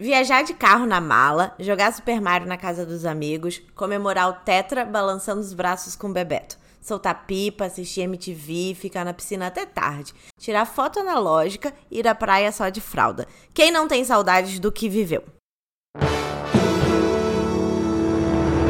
[0.00, 4.84] Viajar de carro na mala, jogar Super Mario na casa dos amigos, comemorar o Tetra
[4.84, 10.14] balançando os braços com o Bebeto, soltar pipa, assistir MTV, ficar na piscina até tarde,
[10.38, 13.26] tirar foto analógica ir à praia só de fralda.
[13.52, 15.24] Quem não tem saudades do que viveu?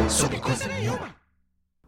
[0.09, 1.18] Sobre coisa nenhuma.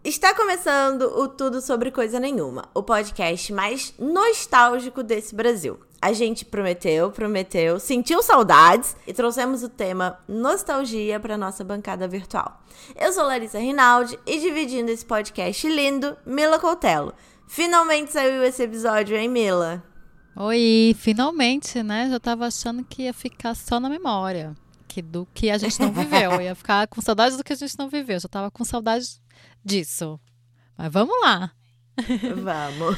[0.02, 5.78] Está começando o Tudo Sobre Coisa Nenhuma, o podcast mais nostálgico desse Brasil.
[6.00, 12.62] A gente prometeu, prometeu, sentiu saudades e trouxemos o tema nostalgia para nossa bancada virtual.
[12.98, 17.12] Eu sou Larissa Rinaldi e dividindo esse podcast lindo, Mila Coutelo.
[17.46, 19.84] Finalmente saiu esse episódio, hein, Mila?
[20.34, 22.08] Oi, finalmente, né?
[22.08, 24.56] Já tava achando que ia ficar só na memória,
[24.88, 26.32] que do que a gente não viveu.
[26.32, 28.18] Eu ia ficar com saudades do que a gente não viveu.
[28.18, 29.20] Já tava com saudades
[29.64, 30.18] disso.
[30.76, 31.52] Mas vamos lá.
[32.42, 32.96] Vamos.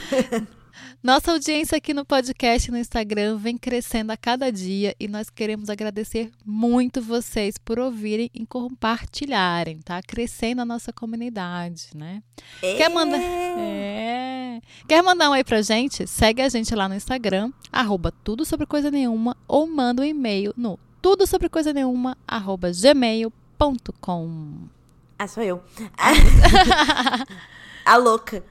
[1.03, 5.69] Nossa audiência aqui no podcast no Instagram vem crescendo a cada dia e nós queremos
[5.69, 10.01] agradecer muito vocês por ouvirem e compartilharem, tá?
[10.01, 12.23] Crescendo a nossa comunidade, né?
[12.63, 12.77] É.
[12.77, 14.61] Quer mandar é.
[14.89, 16.07] Quer mandar um oi pra gente?
[16.07, 20.55] Segue a gente lá no Instagram, arroba tudo sobre coisa nenhuma, ou manda um e-mail
[20.57, 24.69] no tudo sobre coisa nenhuma, arroba gmail.com.
[25.23, 25.63] Ah, sou eu.
[27.87, 28.43] a louca.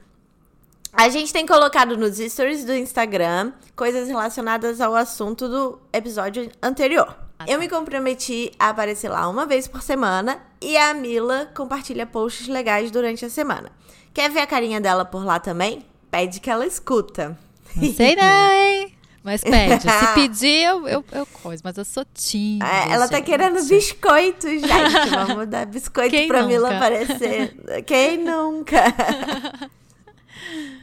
[0.90, 7.14] A gente tem colocado nos stories do Instagram coisas relacionadas ao assunto do episódio anterior.
[7.38, 7.58] Ah, Eu tá.
[7.58, 12.90] me comprometi a aparecer lá uma vez por semana e a Mila compartilha posts legais
[12.90, 13.70] durante a semana.
[14.14, 15.84] Quer ver a carinha dela por lá também?
[16.10, 17.38] Pede que ela escuta.
[17.76, 18.91] Não sei não, hein?
[19.22, 19.82] Mas pede.
[19.82, 21.62] Se pedir, eu, eu, eu coisa.
[21.64, 22.66] Mas eu sou tímida.
[22.66, 23.26] É, ela tá gente.
[23.26, 24.66] querendo biscoito, gente.
[25.28, 26.52] Vamos dar biscoito Quem pra nunca?
[26.52, 27.56] Mila aparecer.
[27.86, 28.82] Quem nunca?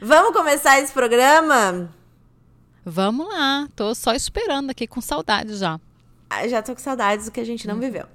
[0.00, 1.90] Vamos começar esse programa?
[2.84, 3.68] Vamos lá.
[3.76, 5.78] Tô só esperando aqui com saudade já.
[6.30, 8.06] Ah, já tô com saudades do que a gente não viveu.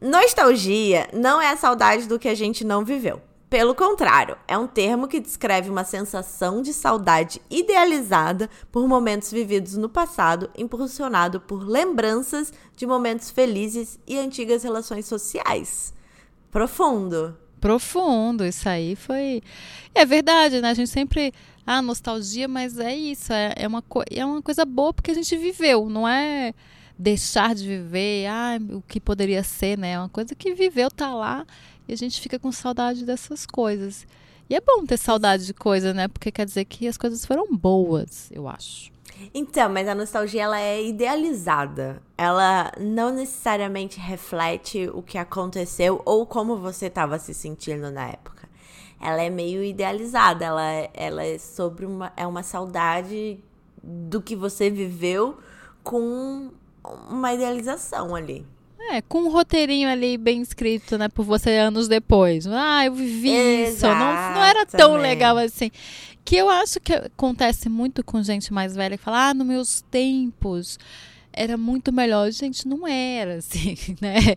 [0.00, 3.22] Nostalgia não é a saudade do que a gente não viveu.
[3.52, 9.76] Pelo contrário, é um termo que descreve uma sensação de saudade idealizada por momentos vividos
[9.76, 15.92] no passado, impulsionado por lembranças de momentos felizes e antigas relações sociais.
[16.50, 18.44] Profundo profundo.
[18.44, 19.40] Isso aí foi.
[19.94, 20.70] É verdade, né?
[20.70, 21.32] A gente sempre.
[21.64, 23.32] Ah, nostalgia, mas é isso.
[23.32, 26.54] É, é, uma, é uma coisa boa porque a gente viveu, não é
[26.98, 29.92] deixar de viver, ah, o que poderia ser, né?
[29.92, 31.46] É uma coisa que viveu, tá lá,
[31.88, 34.06] e a gente fica com saudade dessas coisas.
[34.48, 36.08] E é bom ter saudade de coisa, né?
[36.08, 38.92] Porque quer dizer que as coisas foram boas, eu acho.
[39.34, 42.02] Então, mas a nostalgia ela é idealizada.
[42.16, 48.48] Ela não necessariamente reflete o que aconteceu ou como você estava se sentindo na época.
[49.00, 50.62] Ela é meio idealizada, ela,
[50.94, 53.42] ela é sobre uma é uma saudade
[53.82, 55.38] do que você viveu
[55.82, 56.52] com
[57.08, 58.46] uma idealização ali.
[58.90, 62.46] É, com um roteirinho ali bem escrito, né, por você anos depois.
[62.46, 63.30] Ah, eu vivi
[63.64, 65.70] isso, não, não era tão legal assim.
[66.24, 69.80] Que eu acho que acontece muito com gente mais velha que fala, ah, nos meus
[69.82, 70.78] tempos
[71.32, 72.30] era muito melhor.
[72.30, 74.36] Gente, não era assim, né?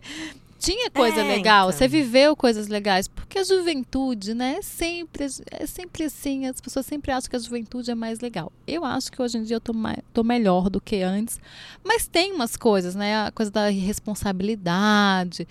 [0.58, 1.78] Tinha coisa é, legal, então.
[1.78, 6.86] você viveu coisas legais, porque a juventude, né, é sempre, é sempre assim, as pessoas
[6.86, 8.50] sempre acham que a juventude é mais legal.
[8.66, 11.38] Eu acho que hoje em dia eu tô, mais, tô melhor do que antes,
[11.84, 15.46] mas tem umas coisas, né, a coisa da responsabilidade,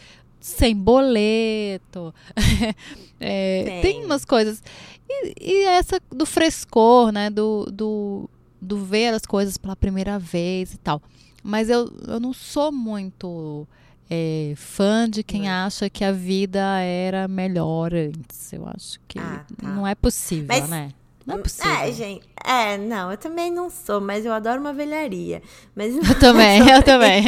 [0.45, 2.13] sem boleto,
[3.19, 3.81] é, tem.
[3.81, 4.61] tem umas coisas.
[5.09, 7.29] E, e, essa do frescor, né?
[7.29, 8.29] Do, do,
[8.61, 11.01] do ver as coisas pela primeira vez e tal.
[11.44, 13.67] Mas eu, eu não sou muito
[14.09, 18.53] é, fã de quem acha que a vida era melhor antes.
[18.53, 19.67] Eu acho que ah, tá.
[19.67, 20.91] não é possível, mas, né?
[21.25, 21.71] Não é possível.
[21.71, 22.27] É, gente.
[22.44, 25.41] É, não, eu também não sou, mas eu adoro uma velharia.
[25.75, 27.25] Mas eu também, eu também.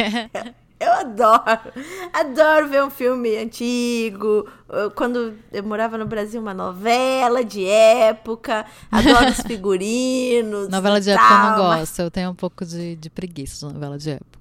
[0.80, 1.72] Eu adoro.
[2.12, 4.48] Adoro ver um filme antigo.
[4.94, 8.64] Quando eu morava no Brasil, uma novela de época.
[8.90, 10.68] Adoro os figurinos.
[10.68, 11.98] novela de época eu não gosto.
[12.00, 14.37] Eu tenho um pouco de, de preguiça de novela de época.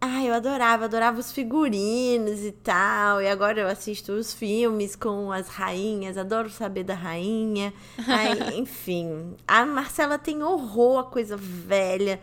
[0.00, 3.20] Ah, eu adorava, adorava os figurinos e tal.
[3.20, 7.72] E agora eu assisto os filmes com as rainhas, adoro saber da rainha.
[8.06, 12.20] Ai, enfim, a Marcela tem horror a coisa velha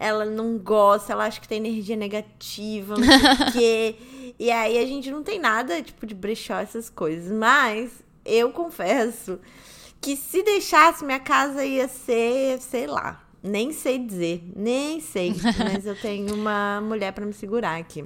[0.00, 3.96] ela não gosta, ela acha que tem energia negativa, não sei o quê.
[4.38, 7.32] E aí a gente não tem nada, tipo, de brechó essas coisas.
[7.32, 7.90] Mas
[8.24, 9.40] eu confesso
[10.00, 15.34] que se deixasse, minha casa ia ser, sei lá, nem sei dizer, nem sei.
[15.58, 18.04] mas eu tenho uma mulher para me segurar aqui.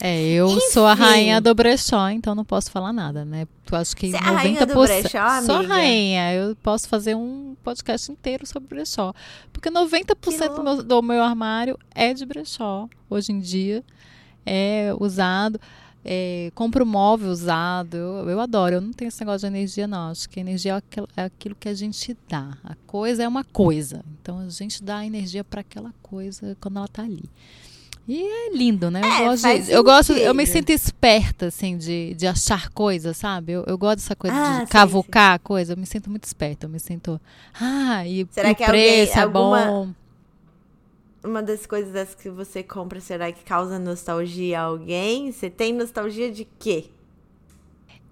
[0.00, 0.60] É, eu Enfim.
[0.70, 3.46] sou a rainha do brechó, então não posso falar nada, né?
[3.64, 4.20] Tu acho que Você 90%.
[4.22, 5.46] É a rainha do brechó, amiga?
[5.46, 6.34] Sou a rainha.
[6.34, 9.14] Eu posso fazer um podcast inteiro sobre brechó.
[9.52, 13.84] Porque 90% do meu, do meu armário é de brechó hoje em dia.
[14.44, 15.60] É usado.
[16.04, 18.76] É, compro móvel usado, eu, eu adoro.
[18.76, 20.10] Eu não tenho esse negócio de energia, não.
[20.10, 22.58] Acho que energia é aquilo, é aquilo que a gente dá.
[22.62, 24.04] A coisa é uma coisa.
[24.20, 27.24] Então a gente dá energia para aquela coisa quando ela está ali.
[28.06, 29.00] E é lindo, né?
[29.00, 33.16] Eu, é, gosto, de, eu gosto, eu me sinto esperta, assim, de, de achar coisas,
[33.16, 33.52] sabe?
[33.52, 35.40] Eu, eu gosto dessa coisa ah, de sim, cavucar sim.
[35.42, 37.18] coisa, eu me sinto muito esperta, eu me sinto.
[37.58, 39.88] Ah, e, será e que o preço alguém, é alguma, bom.
[41.24, 45.32] Uma das coisas que você compra, será que causa nostalgia a alguém?
[45.32, 46.90] Você tem nostalgia de quê?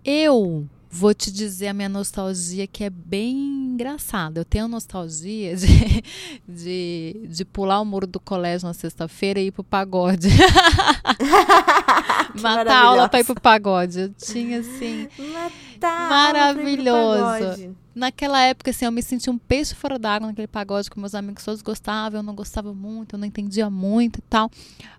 [0.02, 3.36] Eu vou te dizer a minha nostalgia que é bem
[3.72, 4.40] engraçada.
[4.40, 6.02] Eu tenho nostalgia de,
[6.48, 10.28] de, de pular o muro do colégio na sexta-feira e ir pro pagode.
[12.40, 14.00] Matar a aula pra ir pro pagode.
[14.00, 15.06] Eu tinha assim.
[15.18, 17.76] Matar maravilhoso.
[17.94, 21.44] Naquela época, assim, eu me senti um peixe fora d'água naquele pagode que meus amigos
[21.44, 24.50] todos gostavam, eu não gostava muito, eu não entendia muito e tal.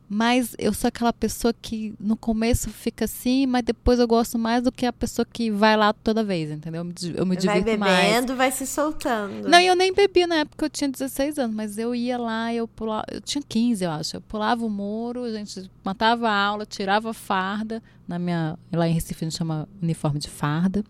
[0.07, 4.61] Mas eu sou aquela pessoa que no começo fica assim, mas depois eu gosto mais
[4.61, 6.81] do que a pessoa que vai lá toda vez, entendeu?
[6.81, 8.37] Eu me, eu me vai bebendo, mais.
[8.37, 9.49] vai se soltando.
[9.49, 12.67] Não, eu nem bebi na época, eu tinha 16 anos, mas eu ia lá, eu
[12.67, 14.17] pulava, eu tinha 15, eu acho.
[14.17, 18.87] Eu pulava o muro, a gente matava a aula, tirava a farda, na minha, lá
[18.87, 20.83] em Recife a gente chama uniforme de farda.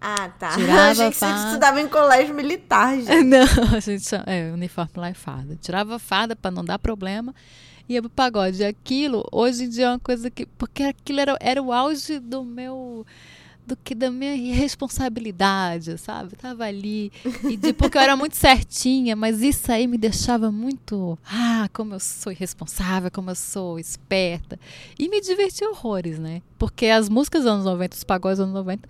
[0.00, 0.50] Ah, tá.
[0.56, 1.46] Tirava a gente farda.
[1.48, 3.24] estudava em colégio militar, gente.
[3.24, 5.56] Não, a gente chama, é, uniforme lá é farda.
[5.56, 7.34] Tirava a farda para não dar problema
[7.88, 8.62] ia pro pagode.
[8.62, 10.46] E aquilo, hoje em dia, é uma coisa que.
[10.46, 13.06] Porque aquilo era, era o auge do meu
[13.66, 16.36] do que da minha responsabilidade, sabe?
[16.36, 17.10] tava ali.
[17.48, 21.18] E de, porque eu era muito certinha, mas isso aí me deixava muito.
[21.26, 24.58] Ah, como eu sou irresponsável, como eu sou esperta.
[24.98, 26.42] E me divertia horrores, né?
[26.58, 28.88] Porque as músicas dos anos 90, os pagodes dos anos 90.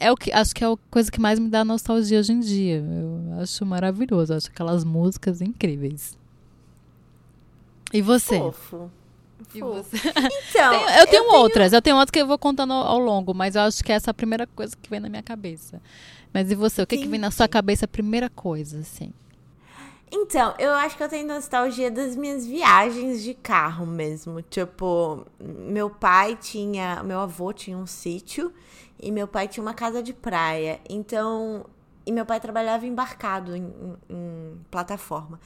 [0.00, 2.38] É o que, acho que é a coisa que mais me dá nostalgia hoje em
[2.38, 2.76] dia.
[2.76, 4.32] Eu acho maravilhoso.
[4.32, 6.16] acho aquelas músicas incríveis.
[7.92, 8.38] E você?
[8.38, 8.90] Fofo.
[9.54, 9.58] E?
[9.58, 12.98] Então, eu tenho, eu tenho outras, eu tenho outras que eu vou contando ao, ao,
[12.98, 15.80] longo, mas eu acho que essa é a primeira coisa que vem na minha cabeça.
[16.32, 16.82] Mas e você?
[16.82, 19.12] O que, que vem na sua cabeça a primeira coisa, assim?
[20.10, 24.40] Então, eu acho que eu tenho nostalgia das minhas viagens de carro mesmo.
[24.42, 27.02] Tipo, meu pai tinha.
[27.02, 28.52] Meu avô tinha um sítio
[29.00, 30.80] e meu pai tinha uma casa de praia.
[30.88, 31.66] Então.
[32.06, 35.38] E meu pai trabalhava embarcado em, em, em plataforma.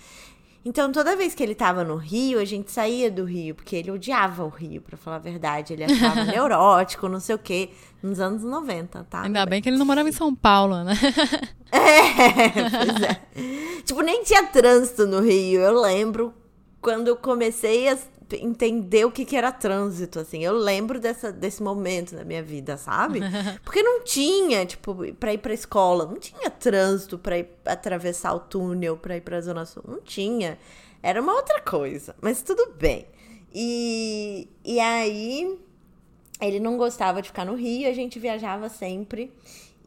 [0.65, 3.91] Então, toda vez que ele tava no Rio, a gente saía do Rio, porque ele
[3.91, 5.73] odiava o Rio, para falar a verdade.
[5.73, 7.71] Ele achava neurótico, não sei o quê,
[8.01, 9.23] nos anos 90, tá?
[9.23, 10.95] Ainda bem que ele não morava em São Paulo, né?
[11.73, 13.83] é, pois é.
[13.85, 15.61] tipo, nem tinha trânsito no Rio.
[15.61, 16.33] Eu lembro
[16.81, 17.99] quando eu comecei a
[18.37, 20.43] entender o que, que era trânsito, assim.
[20.45, 23.21] Eu lembro dessa, desse momento na minha vida, sabe?
[23.65, 28.41] Porque não tinha, tipo, pra ir pra escola, não tinha trânsito pra ir atravessar o
[28.41, 29.83] túnel, pra ir pra Zona Sul.
[29.87, 30.59] Não tinha.
[31.03, 33.07] Era uma outra coisa, mas tudo bem.
[33.55, 35.59] E, e aí,
[36.41, 39.33] ele não gostava de ficar no Rio, a gente viajava sempre.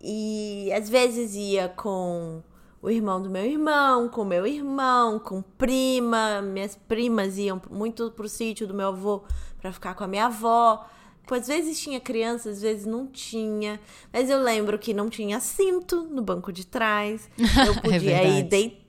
[0.01, 2.43] E às vezes ia com
[2.85, 6.39] o irmão do meu irmão, com meu irmão, com prima.
[6.43, 9.23] Minhas primas iam muito pro sítio do meu avô
[9.59, 10.85] para ficar com a minha avó.
[11.25, 13.79] Pois às vezes tinha criança, às vezes não tinha.
[14.13, 17.27] Mas eu lembro que não tinha cinto no banco de trás.
[17.65, 18.85] Eu é podia é ir deitar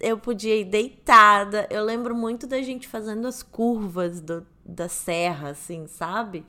[0.00, 1.66] eu podia ir deitada.
[1.68, 6.46] Eu lembro muito da gente fazendo as curvas do, da serra, assim, sabe?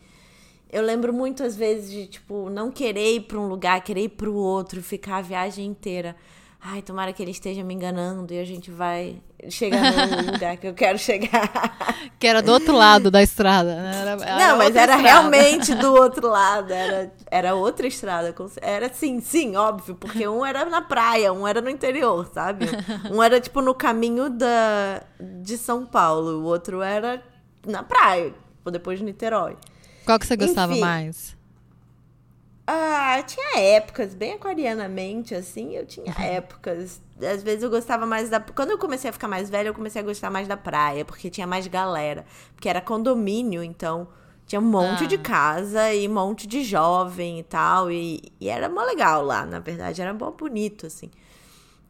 [0.71, 4.09] Eu lembro muito, às vezes, de, tipo, não querer ir para um lugar, querer ir
[4.09, 6.15] para o outro, ficar a viagem inteira
[6.61, 10.67] ai, tomara que ele esteja me enganando e a gente vai chegar no lugar que
[10.67, 11.87] eu quero chegar.
[12.19, 14.01] Que era do outro lado da estrada, né?
[14.01, 15.01] Era, era Não, mas era estrada.
[15.01, 18.35] realmente do outro lado, era, era outra estrada.
[18.61, 22.65] Era sim, sim, óbvio, porque um era na praia, um era no interior, sabe?
[23.09, 27.23] Um era tipo no caminho da, de São Paulo, o outro era
[27.65, 28.33] na praia,
[28.71, 29.55] depois de Niterói.
[30.05, 31.38] Qual que você gostava Enfim, mais?
[32.71, 36.23] Ah, tinha épocas, bem aquarianamente, assim, eu tinha uhum.
[36.23, 37.01] épocas.
[37.19, 38.39] Às vezes eu gostava mais da.
[38.39, 41.31] Quando eu comecei a ficar mais velha, eu comecei a gostar mais da praia, porque
[41.31, 42.27] tinha mais galera.
[42.53, 44.07] Porque era condomínio, então
[44.45, 45.07] tinha um monte ah.
[45.07, 47.89] de casa e um monte de jovem e tal.
[47.89, 51.09] E, e era mó legal lá, na verdade, era mó bonito, assim.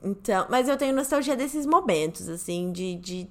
[0.02, 3.30] Então, mas eu tenho nostalgia desses momentos, assim, de, de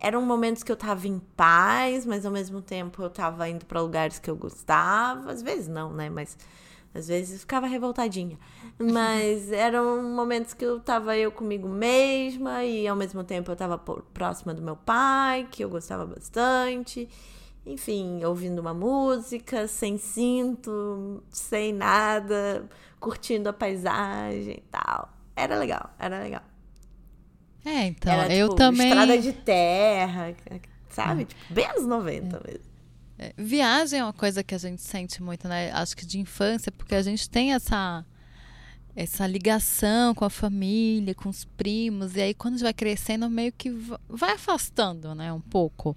[0.00, 3.82] eram momentos que eu tava em paz, mas ao mesmo tempo eu tava indo para
[3.82, 5.30] lugares que eu gostava.
[5.30, 6.08] Às vezes não, né?
[6.08, 6.38] Mas
[6.94, 8.38] às vezes ficava revoltadinha.
[8.78, 13.78] Mas eram momentos que eu tava eu comigo mesma e ao mesmo tempo eu tava
[13.78, 17.08] próxima do meu pai, que eu gostava bastante.
[17.64, 22.68] enfim, ouvindo uma música, sem cinto, sem nada,
[23.00, 25.08] curtindo a paisagem e tal.
[25.34, 26.42] Era legal, era legal.
[27.64, 28.88] É, então, era, eu tipo, também.
[28.88, 30.34] Estrada de terra,
[30.88, 31.24] sabe?
[31.24, 32.52] Tipo, bem anos 90 É.
[32.52, 32.65] mesmo.
[33.18, 35.70] É, Viagem é uma coisa que a gente sente muito, né?
[35.72, 38.04] Acho que de infância, porque a gente tem essa
[38.94, 43.28] essa ligação com a família, com os primos, e aí quando a gente vai crescendo,
[43.28, 45.94] meio que va- vai afastando, né, um pouco.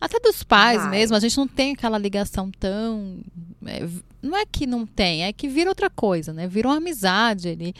[0.00, 0.90] Até dos pais Vai.
[0.90, 3.20] mesmo, a gente não tem aquela ligação tão.
[3.64, 3.88] é,
[4.20, 6.48] não é que não tem, é que vira outra coisa, né?
[6.48, 7.72] Vira uma amizade ali.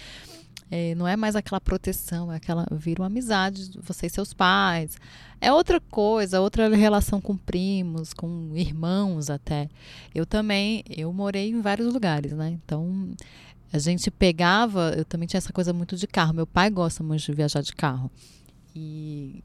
[0.75, 2.67] É, não é mais aquela proteção, é aquela.
[2.71, 4.97] Vira uma amizade, de você e seus pais.
[5.39, 9.69] É outra coisa, outra relação com primos, com irmãos até.
[10.15, 12.59] Eu também, eu morei em vários lugares, né?
[12.65, 13.11] Então,
[13.71, 16.33] a gente pegava, eu também tinha essa coisa muito de carro.
[16.33, 18.11] Meu pai gosta muito de viajar de carro.
[18.75, 19.45] E,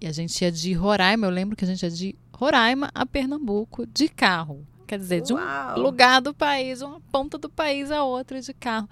[0.00, 3.04] e a gente ia de Roraima, eu lembro que a gente ia de Roraima a
[3.04, 4.64] Pernambuco de carro.
[4.86, 5.80] Quer dizer, de um Uau.
[5.80, 8.88] lugar do país, uma ponta do país a outra de carro.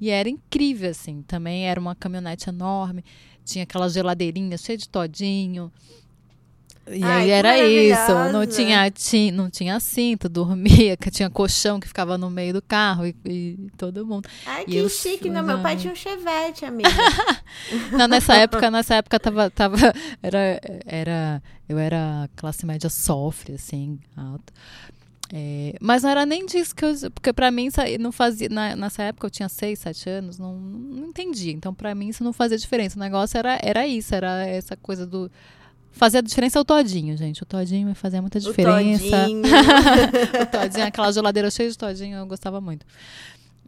[0.00, 1.22] E era incrível, assim.
[1.22, 3.04] Também era uma caminhonete enorme,
[3.44, 5.72] tinha aquela geladeirinha cheia de todinho.
[6.90, 8.32] E Ai, aí era isso.
[8.32, 13.06] Não tinha, ti- não tinha cinto, dormia, tinha colchão que ficava no meio do carro
[13.06, 14.26] e, e todo mundo.
[14.46, 15.42] Ai, que eu- chique, né?
[15.42, 15.78] Meu pai Ai.
[15.78, 16.88] tinha um chevette, amiga.
[17.92, 19.76] Não, nessa época, nessa época tava, tava
[20.22, 24.50] era, era, eu era classe média sofre, assim, alta.
[25.32, 27.68] É, mas não era nem disso que eu, porque pra mim
[28.00, 31.50] não fazia, na- nessa época eu tinha seis, sete anos, não, não entendi.
[31.50, 32.96] Então pra mim isso não fazia diferença.
[32.96, 35.30] O negócio era, era isso, era essa coisa do
[35.90, 37.42] fazia diferença o todinho, gente.
[37.42, 39.04] O todinho me fazia muita O diferença.
[39.04, 39.42] todinho.
[40.42, 42.86] o todinho, aquela geladeira cheia de todinho, eu gostava muito.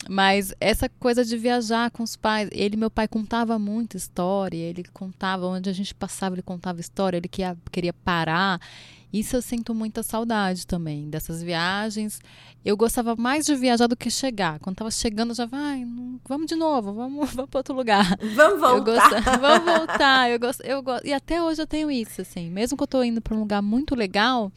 [0.09, 4.83] Mas essa coisa de viajar com os pais, ele, meu pai, contava muita história, ele
[4.95, 8.59] contava onde a gente passava, ele contava história, ele queria, queria parar.
[9.12, 12.21] Isso eu sinto muita saudade também, dessas viagens.
[12.64, 14.61] Eu gostava mais de viajar do que chegar.
[14.61, 15.85] Quando tava chegando, eu já vai,
[16.29, 18.17] vamos de novo, vamos, vamos para outro lugar.
[18.35, 19.11] Vamos Eu voltar.
[19.11, 20.31] gosto, vamos voltar.
[20.31, 21.07] Eu gosto, eu gosto.
[21.07, 22.50] E até hoje eu tenho isso, assim.
[22.50, 24.52] Mesmo que eu tô indo para um lugar muito legal,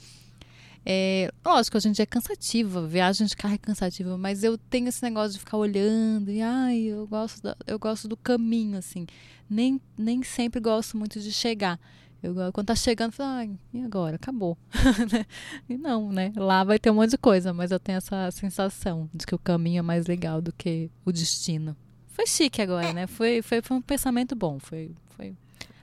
[0.86, 4.90] é, lógico, hoje em dia é cansativo, viagem de carro é cansativa, mas eu tenho
[4.90, 9.08] esse negócio de ficar olhando e ai, eu gosto, da- eu gosto do caminho, assim.
[9.50, 11.80] Nem, nem sempre gosto muito de chegar.
[12.24, 14.15] Eu, quando tá chegando, eu falo, ai, e agora?
[14.15, 14.58] Acabou.
[15.68, 16.32] e não, né?
[16.38, 19.38] Lá vai ter um monte de coisa, mas eu tenho essa sensação de que o
[19.38, 21.75] caminho é mais legal do que o destino.
[22.08, 23.08] Foi chique agora, né?
[23.08, 24.58] Foi, foi, foi um pensamento bom.
[24.58, 25.36] Foi, foi,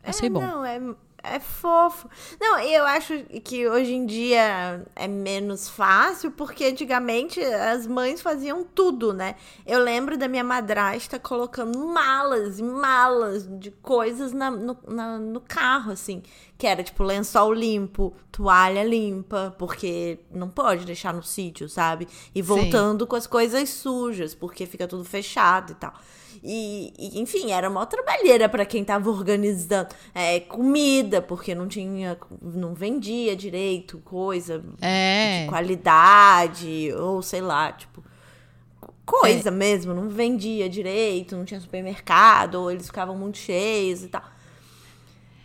[0.03, 0.41] achei é, bom.
[0.41, 0.81] Não, é,
[1.23, 2.09] é fofo.
[2.41, 8.65] Não, eu acho que hoje em dia é menos fácil, porque antigamente as mães faziam
[8.65, 9.35] tudo, né?
[9.67, 15.41] Eu lembro da minha madrasta colocando malas e malas de coisas na- no, na- no
[15.41, 16.23] carro, assim.
[16.57, 22.07] Que era tipo lençol limpo, toalha limpa, porque não pode deixar no sítio, sabe?
[22.35, 25.95] E voltando com as coisas sujas, porque fica tudo fechado e tal.
[26.43, 32.17] E, e, enfim, era uma trabalheira pra quem tava organizando é, comida, porque não tinha,
[32.41, 35.43] não vendia direito coisa É.
[35.43, 38.03] de qualidade, ou sei lá, tipo,
[39.05, 44.23] coisa mesmo, não vendia direito, não tinha supermercado, ou eles ficavam muito cheios e tal.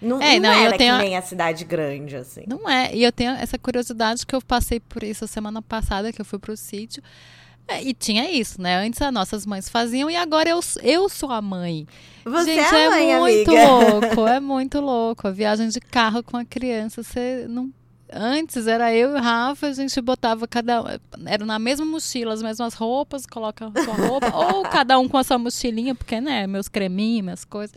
[0.02, 2.44] Não, É, não não, era tenho- que nem a cidade grande, assim.
[2.48, 2.94] Não é.
[2.94, 6.38] E eu tenho essa curiosidade que eu passei por isso semana passada, que eu fui
[6.38, 7.02] pro sítio.
[7.68, 8.86] É, e tinha isso, né?
[8.86, 11.88] Antes as nossas mães faziam e agora eu, eu sou a mãe.
[12.24, 13.68] Você Gente, é a mãe, muito amiga.
[13.68, 15.28] louco, é muito louco.
[15.28, 17.72] A viagem de carro com a criança, você não.
[18.12, 21.00] Antes era eu e o Rafa, a gente botava cada.
[21.26, 25.18] Era na mesma mochila, as mesmas roupas, coloca a sua roupa, ou cada um com
[25.18, 27.76] a sua mochilinha, porque, né, meus creminhos, minhas coisas.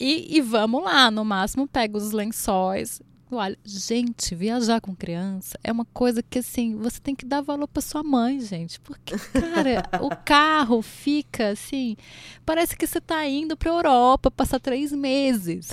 [0.00, 3.00] E, e vamos lá, no máximo pega os lençóis.
[3.28, 7.66] Olha, gente, viajar com criança é uma coisa que assim, você tem que dar valor
[7.66, 8.78] para sua mãe, gente.
[8.78, 11.96] Porque, cara, o carro fica assim,
[12.44, 15.68] parece que você tá indo pra Europa passar três meses.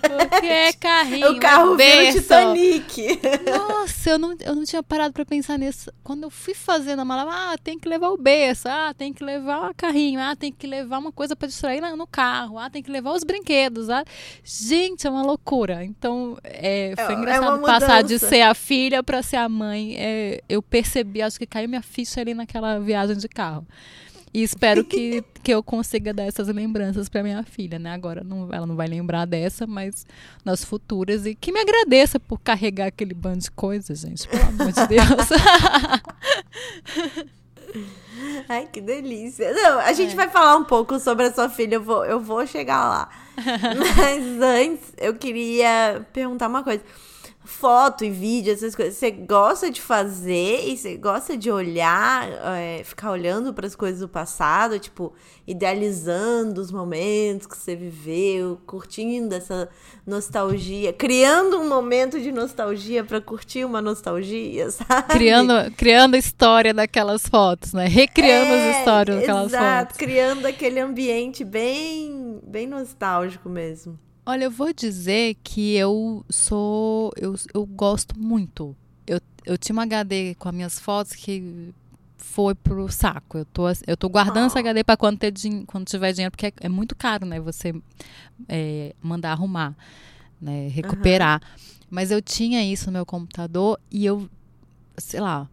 [0.00, 2.20] Porque é carrinho, o carro é vira o berço.
[2.22, 3.20] Titanic.
[3.50, 5.92] Nossa, eu não, eu não tinha parado pra pensar nisso.
[6.02, 9.22] Quando eu fui fazendo a mala, ah, tem que levar o berço, ah, tem que
[9.22, 12.82] levar o carrinho, ah, tem que levar uma coisa pra distrair no carro, ah, tem
[12.82, 13.90] que levar os brinquedos.
[13.90, 14.02] Ah.
[14.42, 15.84] Gente, é uma loucura.
[15.84, 19.48] Então, é, É- foi é engraçado uma passar de ser a filha pra ser a
[19.48, 19.96] mãe.
[19.96, 23.66] É, eu percebi, acho que caiu minha ficha ali naquela viagem de carro.
[24.32, 27.92] E espero que, que eu consiga dar essas lembranças pra minha filha, né?
[27.92, 30.06] Agora não, ela não vai lembrar dessa, mas
[30.44, 31.26] nas futuras.
[31.26, 34.28] E que me agradeça por carregar aquele bando de coisas, gente.
[34.28, 35.06] Pelo amor de Deus.
[38.48, 39.52] Ai, que delícia.
[39.52, 39.94] Não, a É.
[39.94, 43.08] gente vai falar um pouco sobre a sua filha, eu vou, eu vou chegar lá.
[43.96, 46.82] Mas antes, eu queria perguntar uma coisa.
[47.48, 52.28] Foto e vídeo, essas coisas, você gosta de fazer e você gosta de olhar,
[52.58, 55.14] é, ficar olhando para as coisas do passado, tipo,
[55.46, 59.66] idealizando os momentos que você viveu, curtindo essa
[60.06, 65.08] nostalgia, criando um momento de nostalgia para curtir uma nostalgia, sabe?
[65.08, 67.88] Criando, criando a história daquelas fotos, né?
[67.88, 69.96] Recriando é, as histórias daquelas exato, fotos.
[69.96, 73.98] criando aquele ambiente bem, bem nostálgico mesmo.
[74.28, 77.10] Olha, eu vou dizer que eu sou.
[77.16, 78.76] Eu, eu gosto muito.
[79.06, 81.72] Eu, eu tinha uma HD com as minhas fotos que
[82.18, 83.38] foi pro saco.
[83.38, 84.46] Eu tô, eu tô guardando oh.
[84.48, 85.32] essa HD para quando, ter,
[85.66, 87.40] quando tiver dinheiro, porque é, é muito caro, né?
[87.40, 87.74] Você
[88.46, 89.74] é, mandar arrumar,
[90.38, 90.68] né?
[90.68, 91.40] Recuperar.
[91.42, 91.86] Uhum.
[91.88, 94.28] Mas eu tinha isso no meu computador e eu,
[94.98, 95.48] sei lá,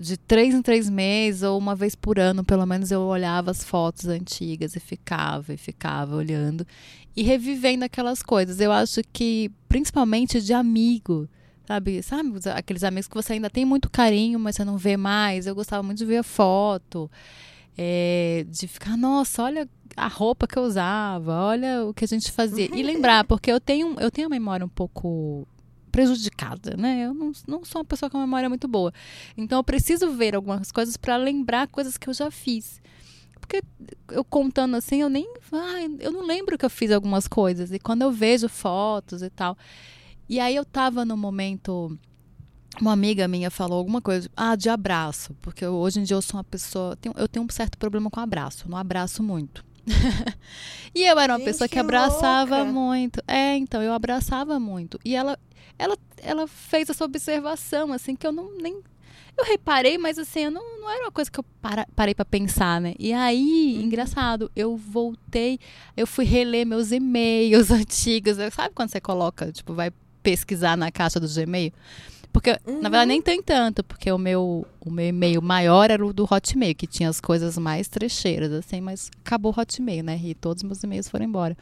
[0.00, 3.62] de três em três meses ou uma vez por ano, pelo menos, eu olhava as
[3.62, 6.66] fotos antigas e ficava e ficava olhando
[7.14, 8.60] e revivendo aquelas coisas.
[8.60, 11.28] Eu acho que, principalmente de amigo,
[11.66, 12.02] sabe?
[12.02, 15.46] Sabe aqueles amigos que você ainda tem muito carinho, mas você não vê mais.
[15.46, 17.10] Eu gostava muito de ver a foto,
[17.76, 22.32] é, de ficar, nossa, olha a roupa que eu usava, olha o que a gente
[22.32, 22.70] fazia.
[22.74, 25.46] E lembrar, porque eu tenho, eu tenho a memória um pouco
[25.90, 27.06] prejudicada, né?
[27.06, 28.92] Eu não, não sou uma pessoa com uma memória muito boa.
[29.36, 32.80] Então eu preciso ver algumas coisas para lembrar coisas que eu já fiz.
[33.40, 33.62] Porque
[34.12, 35.26] eu contando assim, eu nem.
[35.52, 37.72] Ai, eu não lembro que eu fiz algumas coisas.
[37.72, 39.56] E quando eu vejo fotos e tal.
[40.28, 41.98] E aí eu tava no momento.
[42.80, 46.22] Uma amiga minha falou alguma coisa, ah, de abraço, porque eu, hoje em dia eu
[46.22, 49.64] sou uma pessoa, eu tenho um certo problema com abraço, eu não abraço muito.
[50.94, 52.72] e eu era uma Gente, pessoa que, que abraçava louca.
[52.72, 53.20] muito.
[53.26, 54.98] É, então, eu abraçava muito.
[55.04, 55.38] E ela,
[55.78, 58.80] ela, ela fez essa observação, assim, que eu não nem.
[59.36, 62.24] Eu reparei, mas assim, eu não, não era uma coisa que eu para, parei para
[62.24, 62.94] pensar, né?
[62.98, 63.84] E aí, uhum.
[63.84, 65.58] engraçado, eu voltei,
[65.96, 68.36] eu fui reler meus e-mails antigos.
[68.52, 69.90] Sabe quando você coloca, tipo, vai
[70.22, 71.72] pesquisar na caixa do Gmail?
[72.32, 72.80] Porque, uhum.
[72.80, 73.24] na verdade, nem uhum.
[73.24, 77.08] tem tanto, porque o meu, o meu e-mail maior era o do Hotmail, que tinha
[77.08, 80.18] as coisas mais trecheiras, assim, mas acabou o Hotmail, né?
[80.22, 81.56] E todos os meus e-mails foram embora.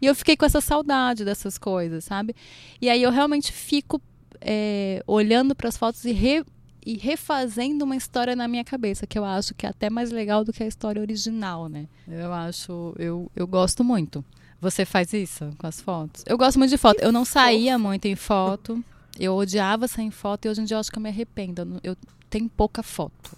[0.00, 2.34] E eu fiquei com essa saudade dessas coisas, sabe?
[2.80, 4.00] E aí eu realmente fico
[4.40, 6.44] é, olhando para as fotos e, re,
[6.84, 10.44] e refazendo uma história na minha cabeça, que eu acho que é até mais legal
[10.44, 11.86] do que a história original, né?
[12.06, 14.24] Eu acho, eu, eu gosto muito.
[14.60, 16.22] Você faz isso com as fotos?
[16.26, 17.00] Eu gosto muito de foto.
[17.00, 18.84] Eu não saía muito em foto.
[19.18, 21.80] Eu odiava sair foto e hoje em dia eu acho que eu me arrependo.
[21.82, 21.96] Eu
[22.28, 23.36] tenho pouca foto.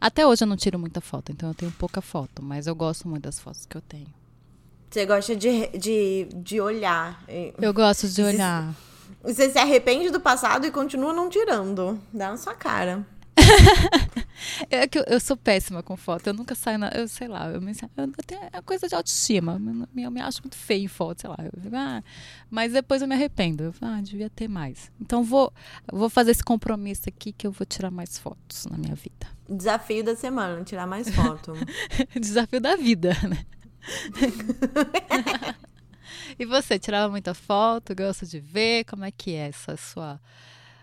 [0.00, 3.08] Até hoje eu não tiro muita foto, então eu tenho pouca foto, mas eu gosto
[3.08, 4.12] muito das fotos que eu tenho.
[4.90, 7.22] Você gosta de, de, de olhar.
[7.60, 8.74] Eu gosto de olhar.
[9.22, 12.00] Você se arrepende do passado e continua não tirando.
[12.12, 13.04] Dá na sua cara.
[14.70, 16.26] é que eu, eu, sou péssima com foto.
[16.26, 16.88] Eu nunca saio na.
[16.88, 19.60] Eu sei lá, eu, me, eu tenho é coisa de autoestima.
[19.94, 21.36] Eu, eu, me acho muito feio em foto, sei lá.
[21.72, 22.02] Ah,
[22.50, 23.64] mas depois eu me arrependo.
[23.64, 24.90] Eu, ah, devia ter mais.
[25.00, 25.52] Então vou,
[25.92, 29.26] vou fazer esse compromisso aqui que eu vou tirar mais fotos na minha vida.
[29.48, 31.52] Desafio da semana, tirar mais foto.
[32.20, 33.46] Desafio da vida, né?
[36.38, 38.84] e você, tirava muita foto, gosta de ver?
[38.84, 40.20] Como é que é essa sua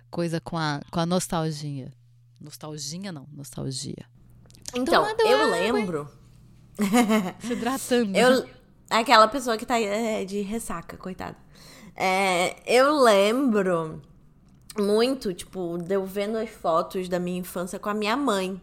[0.09, 1.91] coisa com a, com a nostalgia?
[2.43, 4.05] Nostalgia não, nostalgia.
[4.75, 6.11] Então, eu lembro.
[7.39, 8.17] Se hidratando.
[8.17, 8.45] eu,
[8.89, 11.37] aquela pessoa que tá é, de ressaca, coitada.
[11.95, 14.01] É, eu lembro
[14.77, 18.61] muito, tipo, de eu vendo as fotos da minha infância com a minha mãe.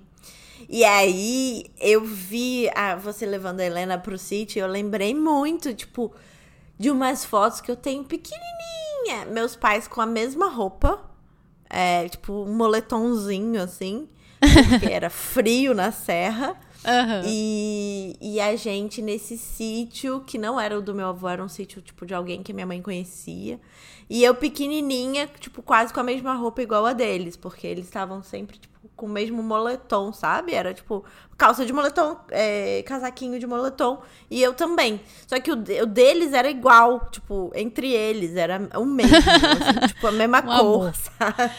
[0.68, 6.14] E aí eu vi a, você levando a Helena pro sítio, eu lembrei muito, tipo,
[6.78, 9.24] de umas fotos que eu tenho pequenininha.
[9.30, 11.09] Meus pais com a mesma roupa
[11.70, 14.08] é, tipo, um moletomzinho, assim,
[14.70, 16.56] porque era frio na serra.
[16.84, 17.22] Uhum.
[17.26, 21.48] E, e a gente nesse sítio, que não era o do meu avô, era um
[21.48, 23.60] sítio, tipo, de alguém que minha mãe conhecia.
[24.08, 28.22] E eu pequenininha, tipo, quase com a mesma roupa igual a deles, porque eles estavam
[28.22, 30.54] sempre, tipo, com o mesmo moletom, sabe?
[30.54, 31.04] Era tipo
[31.36, 34.02] calça de moletom, é, casaquinho de moletom.
[34.30, 35.00] E eu também.
[35.26, 39.16] Só que o, o deles era igual, tipo, entre eles, era o mesmo.
[39.16, 41.50] assim, tipo, a mesma um cor, sabe?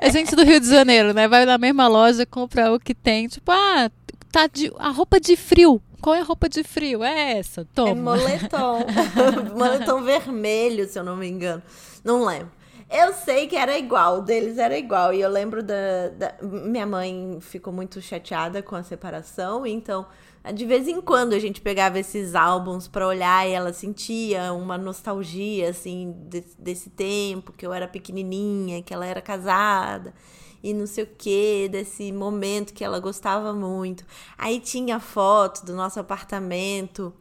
[0.00, 1.28] É gente do Rio de Janeiro, né?
[1.28, 3.28] Vai na mesma loja, compra o que tem.
[3.28, 3.90] Tipo, ah,
[4.32, 5.80] tá de, a roupa de frio.
[6.00, 7.02] Qual é a roupa de frio?
[7.02, 7.90] É essa, toma.
[7.90, 8.84] É moletom.
[9.56, 11.62] moletom vermelho, se eu não me engano.
[12.04, 12.57] Não lembro.
[12.90, 15.12] Eu sei que era igual, deles era igual.
[15.12, 20.06] E eu lembro da, da, Minha mãe ficou muito chateada com a separação, então.
[20.54, 24.78] De vez em quando a gente pegava esses álbuns para olhar e ela sentia uma
[24.78, 30.14] nostalgia, assim, desse, desse tempo, que eu era pequenininha, que ela era casada
[30.62, 34.04] e não sei o que, desse momento que ela gostava muito.
[34.36, 37.12] Aí tinha foto do nosso apartamento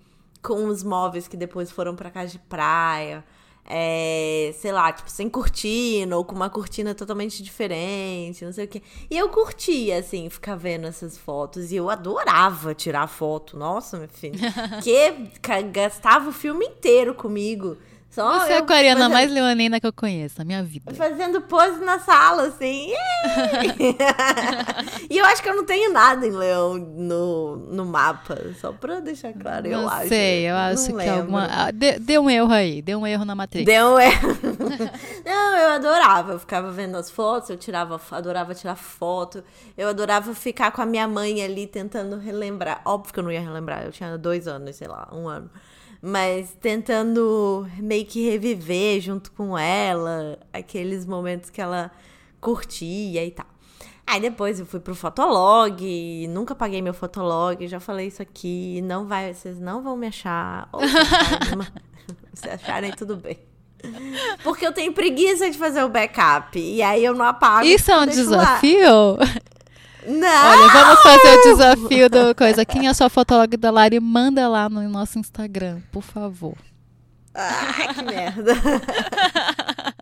[0.42, 3.24] com os móveis que depois foram para casa de praia.
[3.70, 8.68] É, sei lá, tipo, sem cortina, ou com uma cortina totalmente diferente, não sei o
[8.68, 8.82] quê.
[9.12, 11.72] E eu curtia, assim, ficar vendo essas fotos.
[11.72, 13.58] E eu adorava tirar foto.
[13.58, 14.40] Nossa, meu filho.
[14.82, 17.78] que gastava o filme inteiro comigo.
[18.10, 19.14] Só Você é a aquariana fazendo...
[19.14, 20.94] mais leonina que eu conheço na minha vida.
[20.94, 22.94] Fazendo pose na sala, assim.
[25.10, 28.38] e eu acho que eu não tenho nada em leão no, no mapa.
[28.60, 30.10] Só pra deixar claro, eu não acho.
[30.10, 31.20] sei, eu acho não que lembro.
[31.20, 31.46] alguma...
[31.46, 33.66] Ah, deu um erro aí, deu um erro na matriz.
[33.66, 34.38] Deu um erro.
[35.26, 36.32] não, eu adorava.
[36.34, 39.44] Eu ficava vendo as fotos, eu tirava, adorava tirar foto.
[39.78, 42.82] Eu adorava ficar com a minha mãe ali tentando relembrar.
[42.86, 45.52] Óbvio que eu não ia relembrar, eu tinha dois anos, sei lá, um ano
[46.02, 51.92] mas tentando meio que reviver junto com ela aqueles momentos que ela
[52.40, 53.48] curtia e tal.
[54.06, 59.06] Aí depois eu fui pro Fotolog, nunca paguei meu Fotolog, já falei isso aqui, não
[59.06, 60.70] vai, vocês não vão me achar.
[60.72, 60.80] Ou
[62.34, 63.38] se acharem, tudo bem.
[64.44, 66.58] Porque eu tenho preguiça de fazer o backup.
[66.58, 67.66] E aí eu não apago.
[67.66, 69.18] Isso é um desafio?
[69.18, 69.26] Lá.
[70.08, 70.50] Não!
[70.50, 72.64] Olha, vamos fazer o desafio do coisa.
[72.64, 76.56] Quem é sua fotóloga da Lari, manda lá no nosso Instagram, por favor.
[77.36, 78.54] Ah, que merda.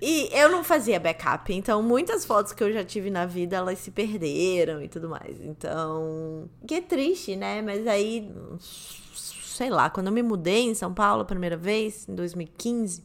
[0.00, 3.78] e eu não fazia backup, então muitas fotos que eu já tive na vida, elas
[3.78, 5.40] se perderam e tudo mais.
[5.40, 7.62] Então, que é triste, né?
[7.62, 12.14] Mas aí, sei lá, quando eu me mudei em São Paulo a primeira vez, em
[12.14, 13.02] 2015,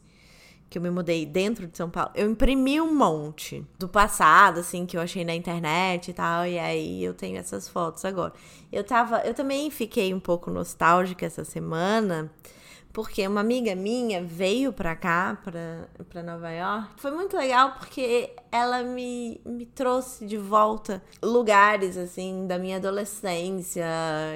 [0.68, 4.84] que eu me mudei dentro de São Paulo, eu imprimi um monte do passado, assim,
[4.84, 8.32] que eu achei na internet e tal, e aí eu tenho essas fotos agora.
[8.72, 12.30] Eu tava, eu também fiquei um pouco nostálgica essa semana,
[12.96, 16.92] porque uma amiga minha veio pra cá, pra, pra Nova York.
[16.96, 23.84] Foi muito legal porque ela me, me trouxe de volta lugares, assim, da minha adolescência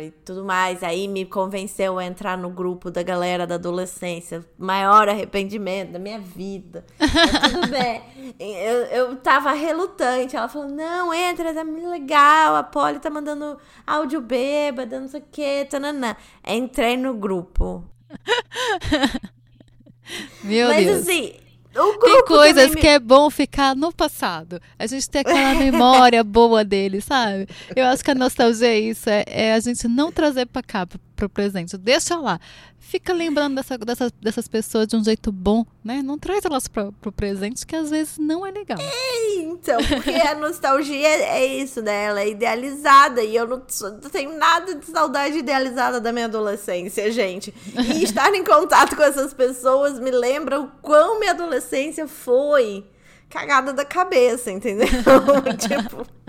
[0.03, 0.83] e tudo mais.
[0.83, 4.45] Aí me convenceu a entrar no grupo da galera da adolescência.
[4.59, 6.85] Maior arrependimento da minha vida.
[6.99, 8.03] Mas tudo bem.
[8.39, 10.37] Eu, eu tava relutante.
[10.37, 12.57] Ela falou: não, entra, tá muito legal.
[12.57, 16.15] A Polly tá mandando áudio bêbada, não sei o que, tananã.
[16.47, 17.89] Entrei no grupo.
[20.43, 21.03] Meu Mas, Deus.
[21.03, 21.35] assim,
[22.01, 22.81] tem coisas me...
[22.81, 24.61] que é bom ficar no passado.
[24.79, 27.47] A gente tem aquela memória boa dele, sabe?
[27.75, 30.87] Eu acho que a nostalgia é isso, é, é a gente não trazer para cá,
[31.21, 31.77] pro presente.
[31.77, 32.41] Deixa lá.
[32.79, 36.03] Fica lembrando dessa, dessas, dessas pessoas de um jeito bom, né?
[36.03, 38.79] Não traz elas pra, pro presente, que às vezes não é legal.
[38.81, 42.05] É, então, porque a nostalgia é isso, né?
[42.05, 43.63] Ela é idealizada e eu não,
[44.03, 47.55] não tenho nada de saudade idealizada da minha adolescência, gente.
[47.77, 52.85] E estar em contato com essas pessoas me lembra o quão minha adolescência foi
[53.29, 54.89] cagada da cabeça, entendeu?
[55.57, 56.20] tipo.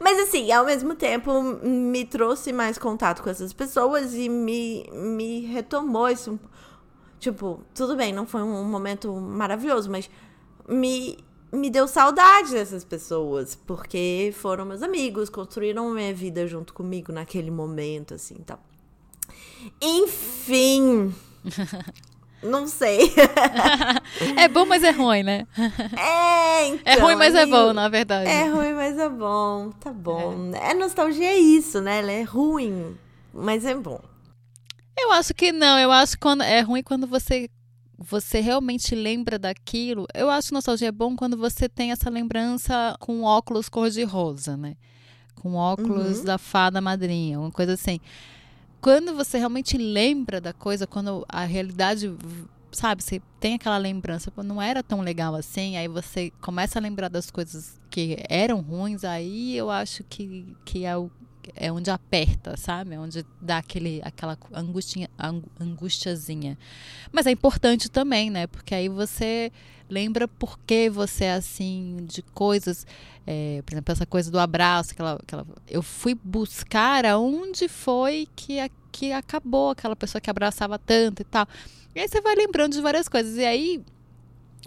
[0.00, 5.40] Mas assim, ao mesmo tempo, me trouxe mais contato com essas pessoas e me, me
[5.46, 6.38] retomou isso.
[7.18, 10.10] Tipo, tudo bem, não foi um momento maravilhoso, mas
[10.68, 11.16] me,
[11.52, 17.50] me deu saudade dessas pessoas, porque foram meus amigos, construíram minha vida junto comigo naquele
[17.50, 18.60] momento, assim, tal.
[19.80, 21.14] Enfim.
[22.44, 23.10] Não sei.
[24.36, 25.46] é bom, mas é ruim, né?
[25.96, 26.92] É, então.
[26.92, 28.28] É ruim, mas é bom, na verdade.
[28.28, 29.70] É ruim, mas é bom.
[29.80, 30.52] Tá bom.
[30.54, 32.00] É, é nostalgia é isso, né?
[32.00, 32.96] Ela é ruim,
[33.32, 34.00] mas é bom.
[34.98, 35.78] Eu acho que não.
[35.78, 37.48] Eu acho que quando é ruim quando você
[37.96, 40.06] você realmente lembra daquilo.
[40.12, 44.76] Eu acho que nostalgia é bom quando você tem essa lembrança com óculos cor-de-rosa, né?
[45.36, 46.24] Com óculos uhum.
[46.24, 48.00] da fada madrinha, uma coisa assim
[48.84, 52.14] quando você realmente lembra da coisa, quando a realidade,
[52.70, 57.08] sabe, você tem aquela lembrança, não era tão legal assim, aí você começa a lembrar
[57.08, 61.10] das coisas que eram ruins, aí eu acho que, que é, o,
[61.54, 62.94] é onde aperta, sabe?
[62.94, 65.08] É onde dá aquele, aquela angustia,
[65.60, 66.58] angustiazinha.
[67.12, 68.46] Mas é importante também, né?
[68.46, 69.52] Porque aí você
[69.88, 72.86] lembra por que você é assim, de coisas.
[73.26, 78.60] É, por exemplo, essa coisa do abraço, aquela, aquela, eu fui buscar aonde foi que,
[78.60, 81.46] a, que acabou aquela pessoa que abraçava tanto e tal.
[81.94, 83.36] E aí você vai lembrando de várias coisas.
[83.36, 83.82] E aí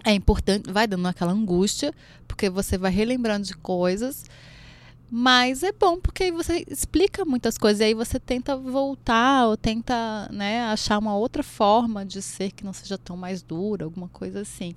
[0.04, 1.92] é importante, vai dando aquela angústia,
[2.26, 4.24] porque você vai relembrando de coisas.
[5.10, 9.56] Mas é bom porque aí você explica muitas coisas e aí você tenta voltar ou
[9.56, 14.08] tenta né, achar uma outra forma de ser que não seja tão mais dura, alguma
[14.08, 14.74] coisa assim.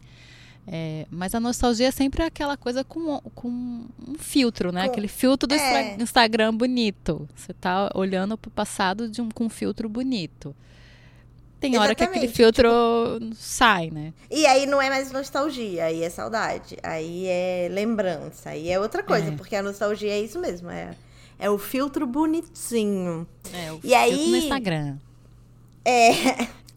[0.67, 4.85] É, mas a nostalgia é sempre aquela coisa com, com um filtro, né?
[4.85, 5.97] Com, Aquele filtro do é.
[5.99, 7.27] Instagram bonito.
[7.35, 10.55] Você tá olhando pro passado de um, com um filtro bonito.
[11.61, 12.67] Tem hora que aquele filtro
[13.19, 14.13] tipo, sai, né?
[14.31, 16.75] E aí não é mais nostalgia, aí é saudade.
[16.81, 18.49] Aí é lembrança.
[18.49, 19.31] Aí é outra coisa, é.
[19.35, 20.71] porque a nostalgia é isso mesmo.
[20.71, 20.95] É,
[21.37, 23.27] é o filtro bonitinho.
[23.53, 24.97] É, o e filtro aí, no Instagram.
[25.85, 26.11] É.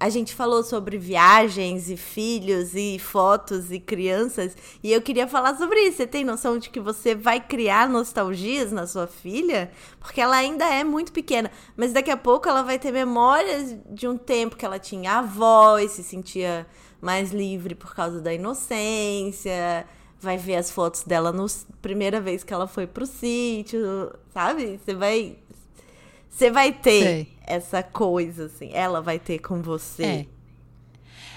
[0.04, 5.56] a gente falou sobre viagens e filhos e fotos e crianças, e eu queria falar
[5.56, 5.96] sobre isso.
[5.96, 9.70] Você tem noção de que você vai criar nostalgias na sua filha?
[9.98, 14.06] Porque ela ainda é muito pequena, mas daqui a pouco ela vai ter memórias de
[14.06, 16.66] um tempo que ela tinha avó e se sentia
[17.00, 19.86] mais livre por causa da inocência.
[20.20, 21.46] Vai ver as fotos dela na
[21.80, 24.78] primeira vez que ela foi pro sítio, sabe?
[24.84, 25.38] Você vai
[26.28, 27.33] você vai ter Sei.
[27.46, 28.70] Essa coisa, assim.
[28.72, 30.26] Ela vai ter com você.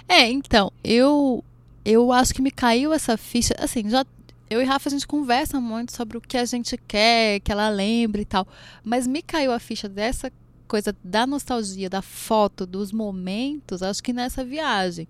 [0.08, 0.22] É.
[0.22, 1.44] é, então, eu
[1.86, 3.56] eu acho que me caiu essa ficha.
[3.58, 4.06] Assim, já.
[4.50, 7.70] Eu e Rafa, a gente conversa muito sobre o que a gente quer, que ela
[7.70, 8.48] lembre e tal.
[8.84, 10.32] Mas me caiu a ficha dessa
[10.68, 15.08] coisa da nostalgia, da foto, dos momentos, acho que nessa viagem.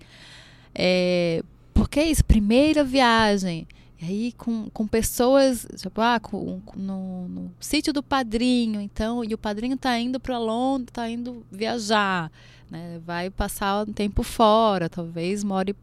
[0.73, 3.67] É, porque é isso, primeira viagem.
[3.99, 9.33] E aí com, com pessoas, tipo, ah, com, no, no sítio do padrinho, então, e
[9.33, 12.31] o padrinho está indo para Londres, está indo viajar,
[12.69, 13.01] né?
[13.03, 15.75] Vai passar um tempo fora, talvez more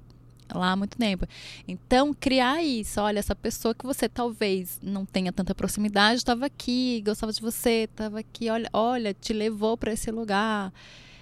[0.53, 1.27] lá há muito tempo.
[1.67, 7.03] Então, criar isso, olha, essa pessoa que você talvez não tenha tanta proximidade, estava aqui,
[7.05, 10.73] gostava de você, estava aqui, olha, olha, te levou para esse lugar,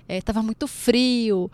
[0.08, 1.50] estava é, muito frio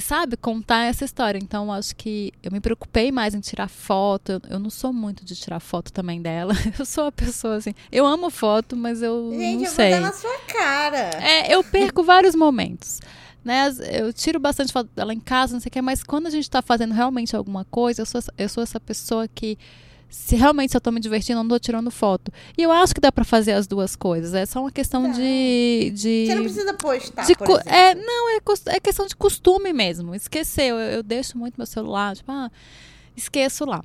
[0.00, 1.38] sabe, contar essa história.
[1.38, 4.32] Então, acho que eu me preocupei mais em tirar foto.
[4.32, 6.54] Eu, eu, não sou muito de tirar foto também dela.
[6.78, 7.74] Eu sou uma pessoa assim.
[7.90, 9.92] Eu amo foto, mas eu Gente, não eu sei.
[9.92, 11.10] Gente, eu vou dar na sua cara.
[11.22, 13.00] É, eu perco vários momentos.
[13.44, 16.30] Né, eu tiro bastante foto dela em casa, não sei o que, mas quando a
[16.30, 19.58] gente está fazendo realmente alguma coisa, eu sou, eu sou essa pessoa que
[20.12, 22.30] se realmente eu tô me divertindo, eu não tô tirando foto.
[22.56, 24.34] E eu acho que dá para fazer as duas coisas.
[24.34, 26.26] É só uma questão de, de.
[26.26, 27.24] Você não precisa postar.
[27.24, 27.32] De,
[27.64, 30.14] é, não, é, é questão de costume mesmo.
[30.14, 30.64] Esquecer.
[30.64, 32.50] Eu, eu deixo muito meu celular, tipo, ah,
[33.16, 33.82] esqueço lá.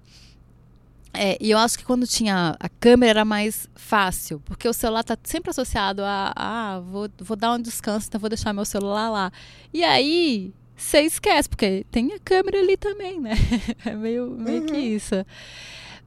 [1.13, 5.05] É, e eu acho que quando tinha a câmera era mais fácil, porque o celular
[5.05, 9.09] tá sempre associado a, ah, vou, vou dar um descanso, então vou deixar meu celular
[9.09, 9.31] lá.
[9.73, 13.31] E aí, você esquece, porque tem a câmera ali também, né?
[13.85, 14.65] É meio, meio uhum.
[14.67, 15.15] que isso.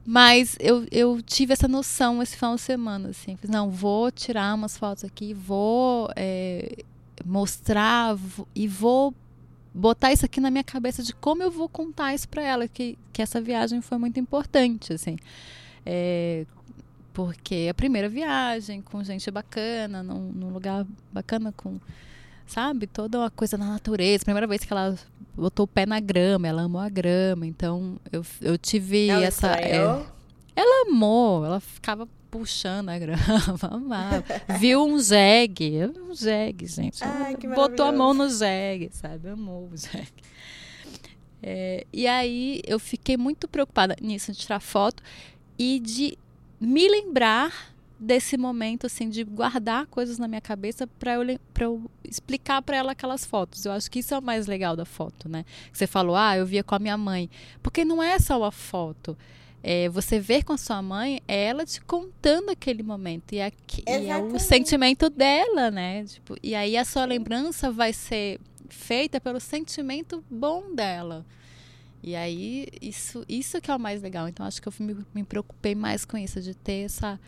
[0.05, 3.37] Mas eu, eu tive essa noção esse final de semana, assim.
[3.47, 6.83] Não, vou tirar umas fotos aqui, vou é,
[7.23, 8.17] mostrar
[8.55, 9.13] e vou
[9.73, 12.97] botar isso aqui na minha cabeça de como eu vou contar isso para ela, que,
[13.13, 15.17] que essa viagem foi muito importante, assim.
[15.85, 16.45] É,
[17.13, 21.79] porque é a primeira viagem com gente bacana, num, num lugar bacana com
[22.51, 22.85] sabe?
[22.85, 24.25] Toda uma coisa na natureza.
[24.25, 24.95] Primeira vez que ela
[25.35, 27.47] botou o pé na grama, ela amou a grama.
[27.47, 29.53] Então eu, eu tive ela essa.
[29.53, 29.77] É,
[30.55, 33.21] ela amou, ela ficava puxando a grama,
[33.69, 34.23] amava.
[34.59, 37.03] Viu um jegue, um jegue, gente.
[37.03, 39.29] Ai, botou a mão no jegue, sabe?
[39.29, 40.11] Amou o jegue.
[41.43, 45.01] É, e aí eu fiquei muito preocupada nisso, de tirar foto
[45.57, 46.17] e de
[46.59, 47.70] me lembrar
[48.01, 52.93] desse momento assim de guardar coisas na minha cabeça para eu, eu explicar para ela
[52.93, 53.63] aquelas fotos.
[53.63, 55.45] Eu acho que isso é o mais legal da foto, né?
[55.71, 57.29] Você falou, ah, eu via com a minha mãe.
[57.61, 59.15] Porque não é só a foto.
[59.63, 63.33] É, você ver com a sua mãe é ela te contando aquele momento.
[63.33, 63.53] E, é,
[63.85, 66.03] e é o sentimento dela, né?
[66.03, 71.23] Tipo, e aí a sua lembrança vai ser feita pelo sentimento bom dela.
[72.01, 74.27] E aí, isso, isso que é o mais legal.
[74.27, 77.19] Então, acho que eu me, me preocupei mais com isso, de ter essa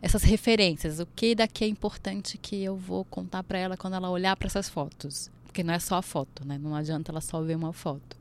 [0.00, 1.00] essas referências.
[1.00, 4.46] O que daqui é importante que eu vou contar para ela quando ela olhar para
[4.46, 5.30] essas fotos?
[5.44, 6.58] Porque não é só a foto, né?
[6.58, 8.16] Não adianta ela só ver uma foto.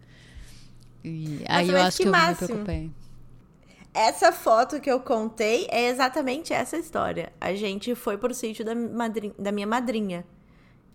[1.03, 2.91] E aí eu acho que, que eu me preocupei.
[3.93, 7.31] Essa foto que eu contei é exatamente essa história.
[7.39, 10.25] A gente foi pro sítio da, madrinha, da minha madrinha.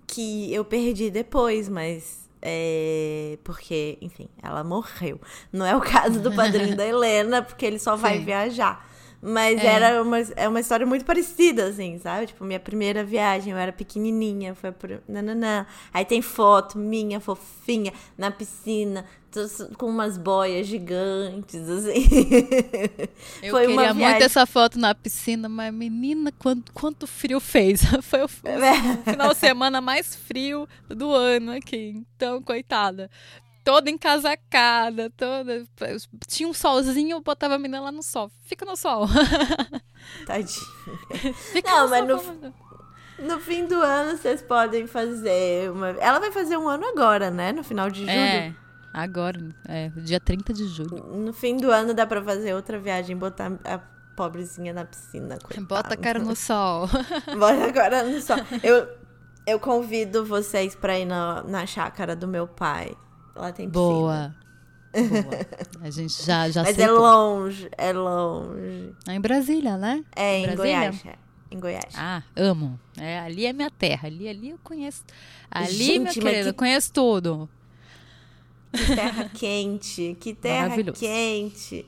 [0.06, 5.20] Que eu perdi depois, mas é, porque, enfim, ela morreu.
[5.52, 8.24] Não é o caso do padrinho da Helena, porque ele só vai Sim.
[8.24, 8.91] viajar.
[9.24, 9.66] Mas é.
[9.66, 12.26] era uma, é uma história muito parecida, assim, sabe?
[12.26, 15.00] Tipo, minha primeira viagem, eu era pequenininha, foi por...
[15.06, 15.64] Nananã.
[15.94, 19.04] Aí tem foto minha, fofinha, na piscina,
[19.78, 22.08] com umas boias gigantes, assim.
[23.40, 27.82] Eu foi queria uma muito essa foto na piscina, mas menina, quanto, quanto frio fez.
[28.02, 29.10] Foi o, o é.
[29.10, 32.02] final de semana mais frio do ano aqui.
[32.16, 33.08] Então, coitada
[33.64, 35.64] toda encasacada, toda.
[36.26, 38.30] Tinha um solzinho, eu botava a menina lá no sol.
[38.44, 39.06] Fica no sol.
[40.26, 40.66] Tadinha.
[41.52, 42.34] Fica Não, no mas sol,
[43.18, 45.90] no, no fim do ano vocês podem fazer uma.
[45.90, 47.52] Ela vai fazer um ano agora, né?
[47.52, 48.10] No final de julho.
[48.10, 48.54] É.
[48.92, 51.02] Agora, é, dia 30 de julho.
[51.16, 53.78] No fim do ano dá pra fazer outra viagem, botar a
[54.14, 55.38] pobrezinha na piscina.
[55.42, 55.66] Coitada.
[55.66, 56.86] Bota a cara no sol.
[57.38, 58.36] Bota a cara no sol.
[58.62, 58.86] Eu,
[59.46, 62.94] eu convido vocês pra ir na, na chácara do meu pai.
[63.34, 63.84] Lá tem piscina.
[63.84, 64.34] Boa.
[64.92, 65.82] Boa.
[65.86, 68.94] A gente já, já Mas é longe, é longe.
[69.08, 70.04] É em Brasília, né?
[70.14, 71.04] É, em, em Goiás.
[71.06, 71.14] É.
[71.50, 71.94] em Goiás.
[71.96, 72.78] Ah, amo.
[72.98, 74.06] É, ali é minha terra.
[74.08, 75.02] Ali, ali eu conheço.
[75.50, 76.48] Ali, Gente, minha querida, que...
[76.50, 77.48] eu conheço tudo.
[78.72, 81.86] Que terra quente, que terra quente.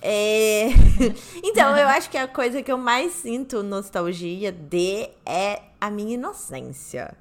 [0.00, 0.68] É...
[1.42, 6.14] então, eu acho que a coisa que eu mais sinto nostalgia de é a minha
[6.14, 7.16] inocência.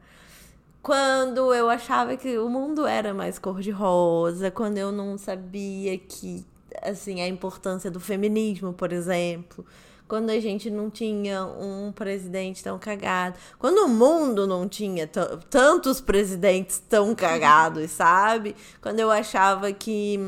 [0.82, 6.44] Quando eu achava que o mundo era mais cor-de-rosa, quando eu não sabia que,
[6.82, 9.64] assim, a importância do feminismo, por exemplo.
[10.08, 13.38] Quando a gente não tinha um presidente tão cagado.
[13.60, 18.56] Quando o mundo não tinha tantos presidentes tão cagados, sabe?
[18.82, 20.20] Quando eu achava que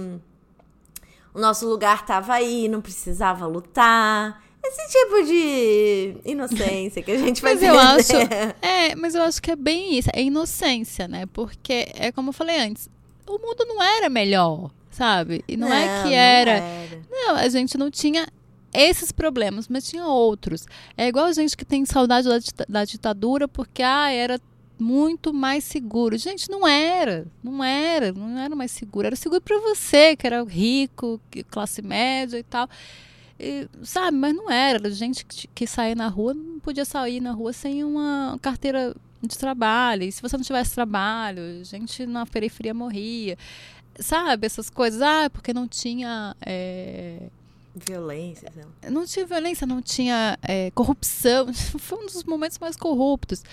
[1.34, 4.43] o nosso lugar tava aí, não precisava lutar.
[4.66, 8.14] Esse tipo de inocência que a gente vai mas eu acho
[8.62, 11.26] É, mas eu acho que é bem isso, é inocência, né?
[11.26, 12.90] Porque é como eu falei antes,
[13.28, 15.44] o mundo não era melhor, sabe?
[15.48, 16.60] E não, não é que era.
[16.60, 17.02] Não, era.
[17.12, 18.26] não, a gente não tinha
[18.74, 20.66] esses problemas, mas tinha outros.
[20.98, 24.40] É igual a gente que tem saudade da, da ditadura porque ah, era
[24.80, 26.18] muito mais seguro.
[26.18, 29.08] Gente, não era, não era, não era mais seguro.
[29.08, 32.68] Era seguro para você, que era rico, classe média e tal.
[33.40, 34.90] E, sabe, mas não era.
[34.92, 39.38] Gente que, que saía na rua não podia sair na rua sem uma carteira de
[39.38, 40.04] trabalho.
[40.04, 43.38] E se você não tivesse trabalho, gente na periferia morria.
[44.00, 45.02] Sabe, essas coisas.
[45.02, 46.36] Ah, porque não tinha.
[46.46, 47.30] É
[47.76, 48.92] Violência, não.
[48.92, 51.52] Não tinha violência, não tinha é, corrupção.
[51.80, 53.44] Foi um dos momentos mais corruptos.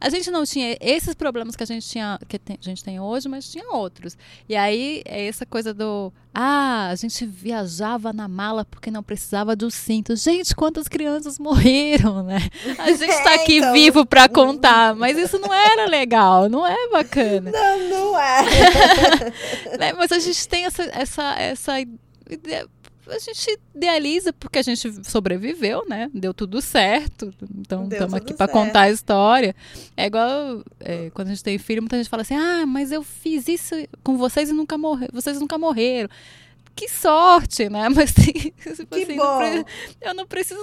[0.00, 3.28] A gente não tinha esses problemas que a gente tinha, que a gente tem hoje,
[3.28, 4.16] mas tinha outros.
[4.48, 9.56] E aí é essa coisa do ah, a gente viajava na mala porque não precisava
[9.56, 10.14] do cinto.
[10.16, 12.38] Gente, quantas crianças morreram, né?
[12.78, 13.72] A gente está aqui é, então...
[13.72, 17.50] vivo para contar, mas isso não era legal, não é bacana.
[17.50, 18.42] Não, não é.
[19.78, 19.92] né?
[19.94, 21.72] Mas a gente tem essa essa essa
[23.08, 26.10] a gente idealiza porque a gente sobreviveu, né?
[26.12, 27.32] Deu tudo certo.
[27.58, 29.54] Então estamos aqui para contar a história.
[29.96, 33.02] É igual é, quando a gente tem filho, muita gente fala assim: "Ah, mas eu
[33.02, 35.12] fiz isso com vocês e nunca morreram.
[35.12, 36.08] Vocês nunca morreram."
[36.74, 37.88] Que sorte, né?
[37.88, 39.40] Mas tem, tipo que assim, bom.
[39.40, 39.64] Não
[40.02, 40.60] eu não preciso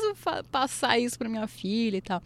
[0.52, 2.22] passar isso para minha filha e tal.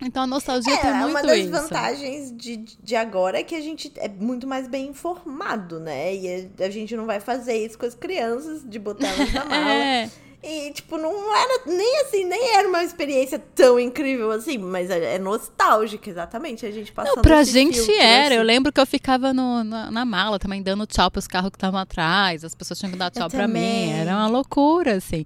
[0.00, 1.50] Então a nostalgia é, tem muito uma das isso.
[1.50, 6.14] vantagens de, de agora é que a gente é muito mais bem informado, né?
[6.14, 9.44] E a, a gente não vai fazer isso com as crianças, de botar elas na
[9.46, 9.72] mala.
[9.72, 10.10] é.
[10.48, 15.16] E, tipo, não era nem assim, nem era uma experiência tão incrível assim, mas é,
[15.16, 16.64] é nostálgica, exatamente.
[16.64, 18.26] A gente passando Não, pra gente filtro, era.
[18.26, 18.34] Assim.
[18.36, 21.56] Eu lembro que eu ficava no, na, na, mala também dando tchau pros carros que
[21.56, 23.88] estavam atrás, as pessoas tinham que dar tchau eu pra também.
[23.88, 23.92] mim.
[23.92, 25.24] Era uma loucura, assim.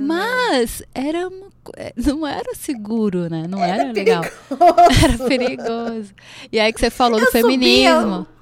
[0.00, 3.46] Mas era uma, é, não era seguro, né?
[3.48, 4.24] Não era, era legal.
[5.04, 6.12] Era perigoso.
[6.50, 8.26] E aí que você falou eu do feminismo.
[8.26, 8.35] Subia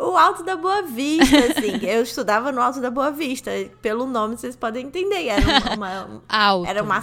[0.00, 1.76] o Alto da Boa Vista, assim.
[1.86, 3.50] eu estudava no Alto da Boa Vista.
[3.82, 5.28] Pelo nome vocês podem entender.
[5.28, 6.66] Era uma, Alto.
[6.66, 7.00] era uma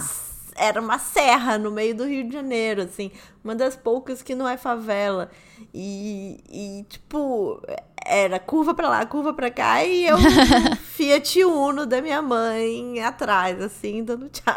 [0.60, 3.12] era uma serra no meio do Rio de Janeiro, assim,
[3.44, 5.30] uma das poucas que não é favela.
[5.72, 7.62] E, e tipo,
[8.04, 10.16] era curva pra lá, curva pra cá, e eu
[10.82, 14.52] Fiat Uno da minha mãe atrás, assim, dando tchau.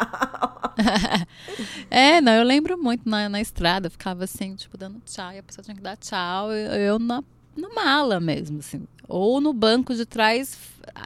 [1.88, 5.42] é, não, eu lembro muito na, na estrada, ficava assim, tipo, dando tchau, e a
[5.42, 7.22] pessoa tinha que dar tchau, eu, eu na
[7.56, 8.86] na mala mesmo, assim.
[9.08, 10.56] Ou no banco de trás,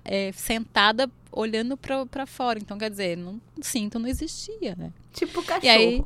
[0.04, 2.58] é, sentada, olhando para fora.
[2.58, 4.92] Então, quer dizer, não, cinto não existia, né?
[5.12, 5.64] Tipo cachorro.
[5.64, 6.04] E aí,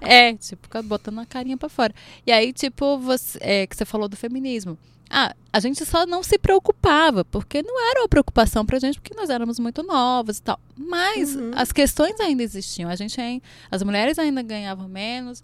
[0.00, 1.94] é, tipo, botando a carinha para fora.
[2.26, 4.78] E aí, tipo, você, é, que você falou do feminismo.
[5.10, 9.14] Ah, a gente só não se preocupava, porque não era uma preocupação pra gente, porque
[9.14, 10.60] nós éramos muito novas e tal.
[10.76, 11.50] Mas uhum.
[11.54, 12.90] as questões ainda existiam.
[12.90, 15.42] A gente, as mulheres ainda ganhavam menos,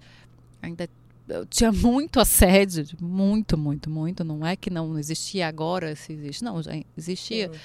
[0.61, 0.87] ainda
[1.29, 4.25] eu tinha muito assédio, muito, muito, muito.
[4.25, 7.51] Não é que não existia agora, se existe, não, já existia.
[7.53, 7.59] Sim.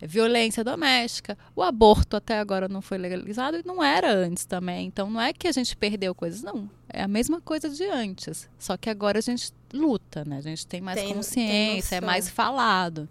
[0.00, 4.86] Violência doméstica, o aborto até agora não foi legalizado e não era antes também.
[4.86, 6.70] Então não é que a gente perdeu coisas, não.
[6.88, 8.48] É a mesma coisa de antes.
[8.60, 10.36] Só que agora a gente luta, né?
[10.36, 13.08] A gente tem mais tem, consciência, tem é mais falado.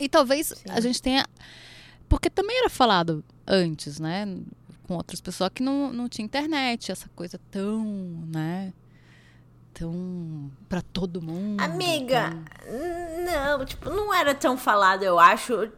[0.00, 0.64] E talvez Sim.
[0.68, 1.24] a gente tenha.
[2.08, 4.26] Porque também era falado antes, né?
[4.88, 7.84] Com outras pessoas que não, não tinha internet, essa coisa tão,
[8.26, 8.72] né?
[9.74, 11.60] Tão para todo mundo.
[11.60, 12.30] Amiga,
[12.64, 13.56] tão...
[13.58, 15.68] não, tipo, não era tão falado, eu acho.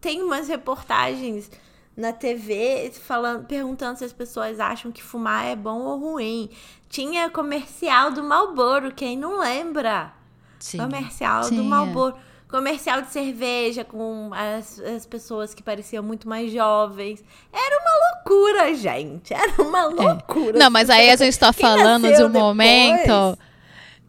[0.00, 1.50] Tem umas reportagens
[1.96, 6.50] na TV falando, perguntando se as pessoas acham que fumar é bom ou ruim.
[6.88, 10.12] Tinha comercial do Marlboro, quem não lembra?
[10.60, 12.16] Sim, comercial do Marlboro
[12.48, 17.22] comercial de cerveja com as, as pessoas que pareciam muito mais jovens.
[17.52, 19.34] Era uma loucura, gente.
[19.34, 19.86] Era uma é.
[19.86, 20.56] loucura.
[20.56, 20.58] É.
[20.58, 22.32] Não, mas aí a gente está falando de um depois...
[22.32, 23.38] momento.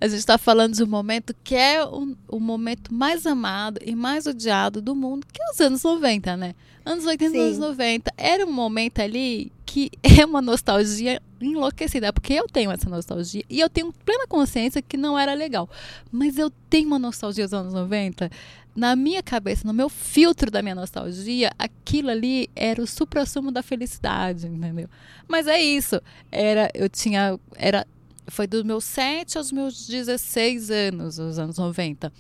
[0.02, 3.94] A gente está falando de um momento que é o, o, momento mais amado e
[3.94, 6.56] mais odiado do mundo, que é os anos 90, né?
[6.86, 8.14] Anos 80 e anos 90.
[8.18, 13.60] Era um momento ali que é uma nostalgia enlouquecida, porque eu tenho essa nostalgia e
[13.60, 15.70] eu tenho plena consciência que não era legal.
[16.12, 18.30] Mas eu tenho uma nostalgia dos anos 90.
[18.76, 23.62] Na minha cabeça, no meu filtro da minha nostalgia, aquilo ali era o supra-sumo da
[23.62, 24.90] felicidade, entendeu?
[25.28, 26.02] Mas é isso.
[26.32, 27.86] Era, eu tinha, era,
[28.28, 32.12] foi dos meus 7 aos meus 16 anos, os anos 90.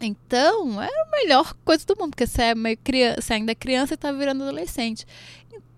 [0.00, 3.54] Então, era a melhor coisa do mundo, porque você, é meio criança, você ainda é
[3.54, 5.06] criança e tá virando adolescente.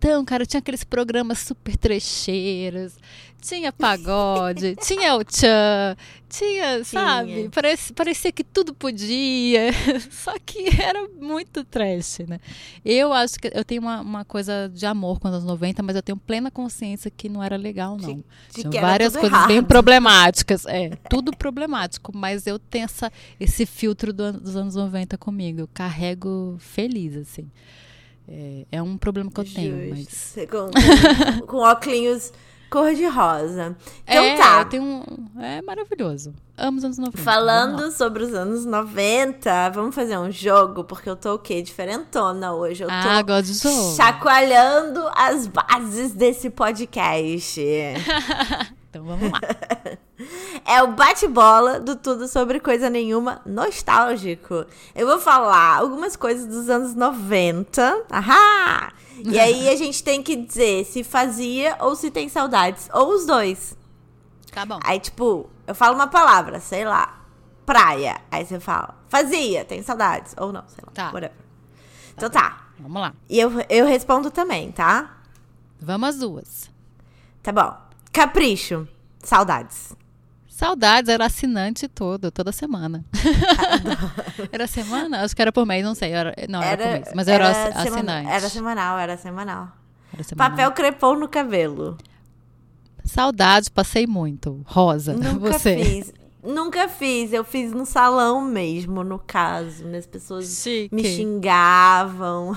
[0.01, 2.94] Então, cara, tinha aqueles programas super trecheiros,
[3.38, 5.94] tinha pagode, tinha o tchan,
[6.26, 7.51] tinha, sabe?
[7.51, 9.70] Parecia, parecia que tudo podia,
[10.11, 12.40] só que era muito trash, né?
[12.82, 15.94] Eu acho que eu tenho uma, uma coisa de amor com os anos 90, mas
[15.94, 18.09] eu tenho plena consciência que não era legal, não.
[18.09, 18.24] De,
[18.55, 19.48] de Tinha várias coisas errado.
[19.48, 25.18] bem problemáticas, é, tudo problemático, mas eu tenho essa, esse filtro do, dos anos 90
[25.18, 27.51] comigo, eu carrego feliz, assim.
[28.30, 29.60] É, é um problema que eu Justo.
[29.60, 30.36] tenho, mas...
[30.48, 30.70] Com,
[31.40, 32.32] com, com óculos
[32.70, 33.76] cor de rosa.
[34.04, 34.64] Então é, tá.
[34.64, 35.02] Tem um,
[35.40, 36.32] é maravilhoso.
[36.56, 37.18] Amo os anos 90.
[37.18, 41.60] Falando sobre os anos 90, vamos fazer um jogo, porque eu tô o quê?
[41.60, 42.84] Diferentona hoje.
[42.84, 43.96] Eu tô ah, gosto de jogo.
[43.96, 47.60] chacoalhando as bases desse podcast.
[48.91, 49.41] então vamos lá.
[50.66, 54.66] É o bate-bola do Tudo Sobre Coisa Nenhuma nostálgico.
[54.95, 58.05] Eu vou falar algumas coisas dos anos 90.
[58.11, 58.93] Ahá!
[59.24, 62.91] E aí a gente tem que dizer se fazia ou se tem saudades.
[62.93, 63.76] Ou os dois.
[64.53, 64.78] Tá bom.
[64.84, 67.24] Aí, tipo, eu falo uma palavra, sei lá,
[67.64, 68.20] praia.
[68.30, 70.34] Aí você fala, fazia, tem saudades.
[70.38, 70.93] Ou não, sei lá.
[70.93, 71.07] Tá.
[71.07, 71.36] Whatever.
[72.14, 72.43] Então tá.
[72.43, 72.66] tá.
[72.78, 73.14] Vamos lá.
[73.28, 75.18] E eu, eu respondo também, tá?
[75.80, 76.70] Vamos as duas.
[77.43, 77.89] Tá bom.
[78.12, 78.88] Capricho.
[79.22, 79.94] Saudades.
[80.48, 83.04] Saudades, era assinante todo, toda semana.
[84.52, 85.22] era semana?
[85.22, 86.12] Acho que era por mês, não sei.
[86.12, 87.12] Era, não, era, era por mês.
[87.14, 87.90] Mas era, era assinante.
[87.90, 89.68] Semana, era semanal, era semanal.
[90.12, 90.50] Era semanal.
[90.50, 91.96] Papel crepom no cabelo.
[93.04, 94.61] Saudades, passei muito.
[94.66, 95.82] Rosa, Nunca você.
[95.82, 96.12] fiz.
[96.42, 99.86] Nunca fiz, eu fiz no salão mesmo, no caso.
[99.94, 100.94] As pessoas Chique.
[100.94, 102.56] me xingavam,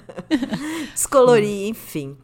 [0.92, 2.16] descoloriam, enfim.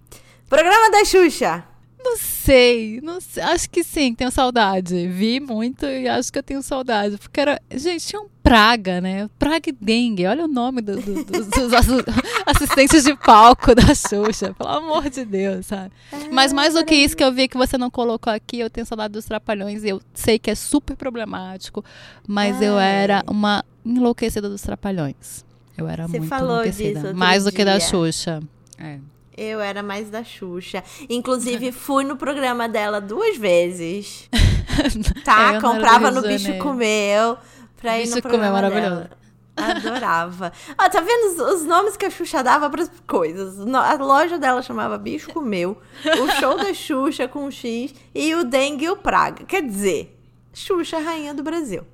[0.49, 1.65] Programa da Xuxa.
[2.05, 5.07] Não sei, não sei, acho que sim, tenho saudade.
[5.07, 7.17] Vi muito e acho que eu tenho saudade.
[7.17, 7.61] Porque era.
[7.71, 9.31] Gente, tinha um praga, né?
[9.39, 10.27] Praga e dengue.
[10.27, 11.73] Olha o nome do, do, dos, dos
[12.45, 14.53] assistentes de palco da Xuxa.
[14.55, 15.93] Pelo amor de Deus, sabe?
[16.13, 18.69] É, Mas mais do que isso que eu vi que você não colocou aqui, eu
[18.69, 19.85] tenho saudade dos trapalhões.
[19.85, 21.85] Eu sei que é super problemático,
[22.27, 25.45] mas eu era uma enlouquecida dos trapalhões.
[25.79, 27.15] Eu era você muito enlouquecida.
[27.15, 27.57] mais do dia.
[27.57, 28.41] que da Xuxa.
[28.79, 28.99] É.
[29.37, 30.83] Eu era mais da Xuxa.
[31.09, 34.29] Inclusive, fui no programa dela duas vezes.
[35.25, 35.61] tá?
[35.61, 37.37] Comprava no Bicho Comeu
[37.77, 39.09] pra ir Bicho no programa Comeu, maravilhoso.
[39.09, 39.23] Dela.
[39.55, 40.53] Adorava.
[40.79, 43.59] Ó, tá vendo os, os, nomes que a Xuxa dava para as coisas?
[43.61, 48.87] A loja dela chamava Bicho Comeu, o show da Xuxa com X e o Dengue
[48.87, 49.45] e o Praga.
[49.45, 50.19] Quer dizer,
[50.55, 51.87] Xuxa, rainha do Brasil.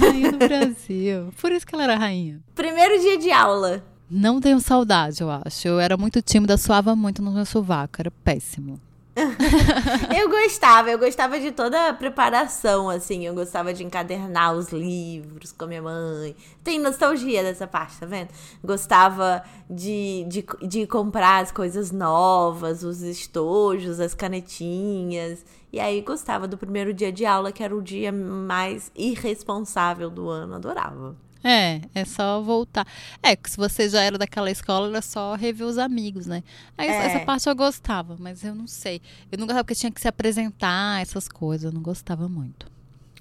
[0.00, 1.32] Rainha do Brasil.
[1.40, 2.40] Por isso que ela era rainha.
[2.54, 3.84] Primeiro dia de aula.
[4.08, 5.66] Não tenho saudade, eu acho.
[5.66, 8.80] Eu era muito tímida, suava muito no meu sovaco, era péssimo.
[10.14, 13.26] eu gostava, eu gostava de toda a preparação, assim.
[13.26, 16.36] Eu gostava de encadernar os livros com a minha mãe.
[16.62, 18.28] Tem nostalgia dessa parte, tá vendo?
[18.62, 25.44] Gostava de, de, de comprar as coisas novas, os estojos, as canetinhas.
[25.72, 30.28] E aí gostava do primeiro dia de aula, que era o dia mais irresponsável do
[30.28, 30.56] ano.
[30.56, 31.16] Adorava.
[31.46, 32.84] É, é só voltar.
[33.22, 36.42] É, que se você já era daquela escola, era só rever os amigos, né?
[36.76, 37.06] Aí, é.
[37.06, 39.00] Essa parte eu gostava, mas eu não sei.
[39.30, 41.66] Eu não gostava porque tinha que se apresentar, essas coisas.
[41.66, 42.66] Eu não gostava muito.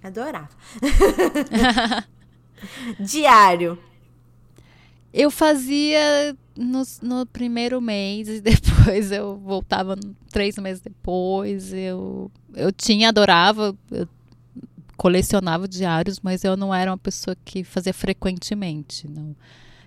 [0.01, 0.49] Adorava.
[2.99, 3.77] Diário.
[5.13, 9.95] Eu fazia no, no, primeiro mês e depois eu voltava
[10.31, 11.71] três meses depois.
[11.71, 13.77] Eu, eu tinha, adorava.
[13.91, 14.07] Eu
[14.97, 19.35] colecionava diários, mas eu não era uma pessoa que fazia frequentemente, não.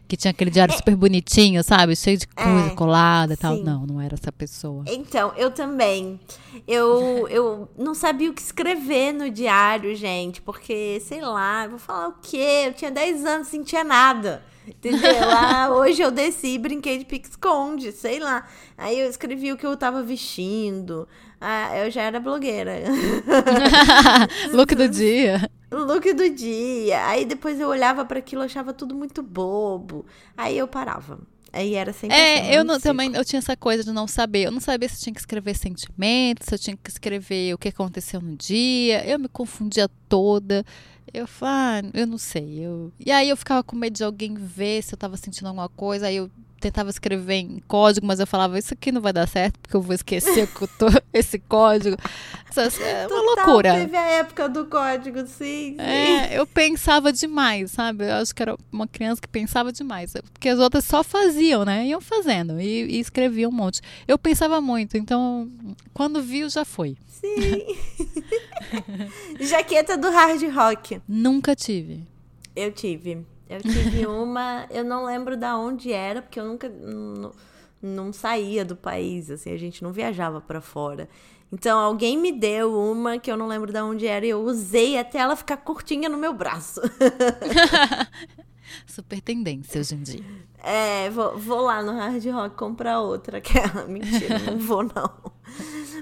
[0.06, 1.94] Que tinha aquele diário é, super bonitinho, sabe?
[1.94, 3.56] Cheio de coisa é, colada e tal.
[3.56, 4.82] Não, não era essa pessoa.
[4.86, 6.18] Então, eu também.
[6.66, 10.40] Eu, eu não sabia o que escrever no diário, gente.
[10.40, 12.64] Porque, sei lá, eu vou falar o quê?
[12.68, 14.42] Eu tinha 10 anos, não sentia nada.
[14.66, 14.98] Entendeu?
[15.28, 18.46] Ah, hoje eu desci e brinquei de pique-esconde, sei lá.
[18.76, 21.06] Aí eu escrevi o que eu tava vestindo.
[21.40, 22.82] Ah, eu já era blogueira.
[24.52, 25.48] Look do dia.
[25.70, 27.06] Look do dia.
[27.06, 30.04] Aí depois eu olhava para aquilo, achava tudo muito bobo.
[30.36, 31.20] Aí eu parava.
[31.52, 34.46] Aí era sempre É, assim, eu não, também eu tinha essa coisa de não saber.
[34.46, 37.68] Eu não sabia se tinha que escrever sentimentos, se eu tinha que escrever o que
[37.68, 39.04] aconteceu no dia.
[39.06, 40.64] Eu me confundia toda.
[41.12, 42.60] Eu falo, ah, eu não sei.
[42.60, 42.92] Eu...
[42.98, 46.06] E aí eu ficava com medo de alguém ver se eu tava sentindo alguma coisa.
[46.08, 46.30] Aí eu
[46.60, 49.82] tentava escrever em código, mas eu falava, isso aqui não vai dar certo, porque eu
[49.82, 50.48] vou esquecer
[51.12, 51.96] esse código.
[52.56, 53.74] É uma Total, loucura.
[53.74, 55.76] Teve a época do código, sim, sim.
[55.78, 58.04] É, eu pensava demais, sabe?
[58.04, 60.14] Eu acho que era uma criança que pensava demais.
[60.32, 61.86] Porque as outras só faziam, né?
[61.86, 63.80] Iam fazendo e, e escreviam um monte.
[64.08, 65.48] Eu pensava muito, então
[65.94, 66.96] quando viu, já foi.
[67.06, 67.76] Sim.
[69.40, 71.00] Jaqueta do hard rock.
[71.06, 72.02] Nunca tive.
[72.54, 73.24] Eu tive.
[73.48, 77.32] Eu tive uma, eu não lembro da onde era, porque eu nunca não,
[77.80, 81.08] não saía do país, assim, a gente não viajava para fora.
[81.50, 84.98] Então alguém me deu uma que eu não lembro de onde era e eu usei
[84.98, 86.80] até ela ficar curtinha no meu braço.
[88.86, 90.24] Super tendência hoje em dia.
[90.62, 93.84] É, vou, vou lá no Hard Rock comprar outra, aquela.
[93.88, 95.10] Mentira, não vou não.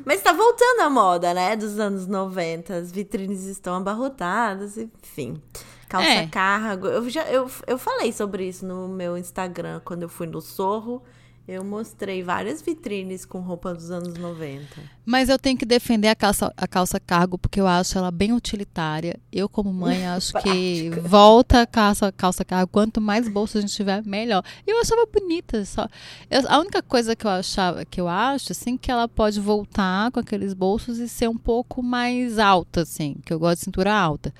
[0.05, 1.55] Mas tá voltando a moda, né?
[1.55, 2.74] Dos anos 90.
[2.74, 5.40] As vitrines estão abarrotadas, enfim.
[5.89, 6.26] Calça é.
[6.26, 6.87] cargo.
[6.87, 11.03] Eu, já, eu, eu falei sobre isso no meu Instagram quando eu fui no Sorro.
[11.49, 14.66] Eu mostrei várias vitrines com roupa dos anos 90.
[15.05, 18.32] Mas eu tenho que defender a calça, a calça cargo porque eu acho ela bem
[18.32, 19.16] utilitária.
[19.30, 22.68] Eu, como mãe, acho que volta a calça, calça cargo.
[22.72, 24.43] Quanto mais bolsa a gente tiver, melhor.
[24.66, 25.64] Eu achava bonita.
[25.64, 25.89] Só.
[26.28, 30.11] Eu, a única coisa que eu achava, que eu acho, assim, que ela pode voltar
[30.11, 33.18] com aqueles bolsos e ser um pouco mais alta, assim.
[33.24, 34.34] Que eu gosto de cintura alta.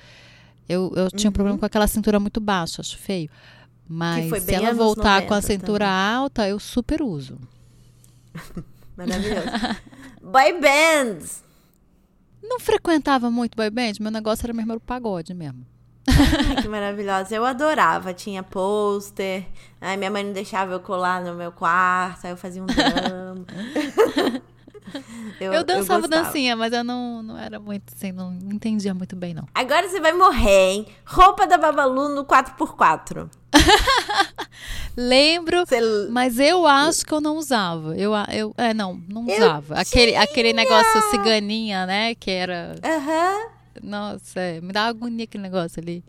[0.67, 1.59] Eu, eu tinha um problema uhum.
[1.59, 3.29] com aquela cintura muito baixa, acho feio.
[3.87, 6.15] Mas se ela voltar com a cintura também.
[6.15, 7.37] alta, eu super uso.
[8.97, 9.47] Maravilhoso.
[10.21, 11.43] boy bands!
[12.43, 15.65] Não frequentava muito boy band, meu negócio era mesmo o pagode mesmo.
[16.07, 17.35] Ai, que maravilhosa.
[17.35, 18.13] Eu adorava.
[18.13, 19.45] Tinha pôster.
[19.97, 22.25] Minha mãe não deixava eu colar no meu quarto.
[22.25, 23.45] Aí eu fazia um drama.
[25.39, 29.15] Eu, eu dançava eu dancinha, mas eu não, não era muito assim, não entendia muito
[29.15, 29.47] bem, não.
[29.53, 30.87] Agora você vai morrer, hein?
[31.05, 33.29] Roupa da Babalu no 4x4.
[34.97, 35.79] Lembro, Cê...
[36.09, 37.95] mas eu acho que eu não usava.
[37.95, 39.75] Eu, eu é, não, não usava.
[39.75, 42.15] Aquele, aquele negócio ciganinha, né?
[42.15, 42.75] Que era.
[42.83, 43.49] Aham.
[43.83, 46.03] Nossa, é, me dá agonia aquele negócio ali.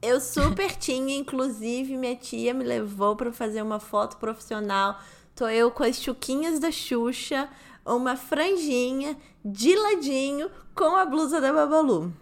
[0.00, 4.98] Eu super tinha, inclusive, minha tia me levou para fazer uma foto profissional.
[5.34, 7.48] Tô eu com as chuquinhas da Xuxa,
[7.84, 12.12] uma franjinha de ladinho com a blusa da Babalu.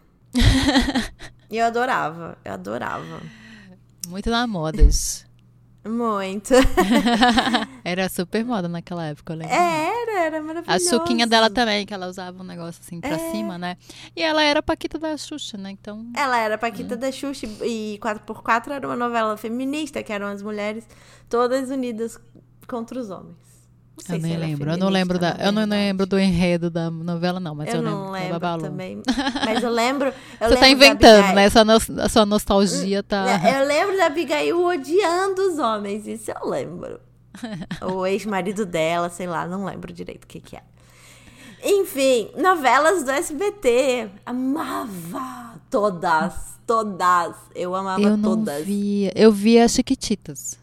[1.50, 3.20] e eu adorava, eu adorava.
[4.08, 5.26] Muito na modas.
[5.86, 6.52] Muito.
[7.84, 9.54] era super moda naquela época, eu lembro.
[9.54, 10.86] Era, era maravilhoso.
[10.86, 13.30] A suquinha dela também, que ela usava um negócio assim pra é.
[13.30, 13.76] cima, né?
[14.14, 15.70] E ela era Paquita da Xuxa, né?
[15.70, 16.06] Então.
[16.14, 16.98] Ela era Paquita hum.
[16.98, 20.86] da Xuxa e 4x4 era uma novela feminista, que eram as mulheres
[21.28, 22.20] todas unidas
[22.66, 23.47] contra os homens.
[24.08, 24.70] Não eu nem lembro.
[24.70, 25.36] Eu não lembro da.
[25.40, 28.38] Eu não lembro do enredo da novela, não, mas eu, eu não lembro.
[28.38, 29.02] lembro também.
[29.44, 30.08] Mas eu lembro.
[30.08, 31.44] Eu Você tá lembro tá inventando, né?
[31.44, 33.40] Essa no, sua nostalgia tá.
[33.58, 37.00] Eu lembro da Abigail odiando os homens, isso eu lembro.
[37.82, 40.62] o ex-marido dela, sei lá, não lembro direito o que, que é.
[41.62, 44.08] Enfim, novelas do SBT.
[44.24, 47.36] Amava todas, todas.
[47.54, 48.64] Eu amava eu não todas.
[48.64, 49.12] Via.
[49.14, 50.58] Eu via Chiquititas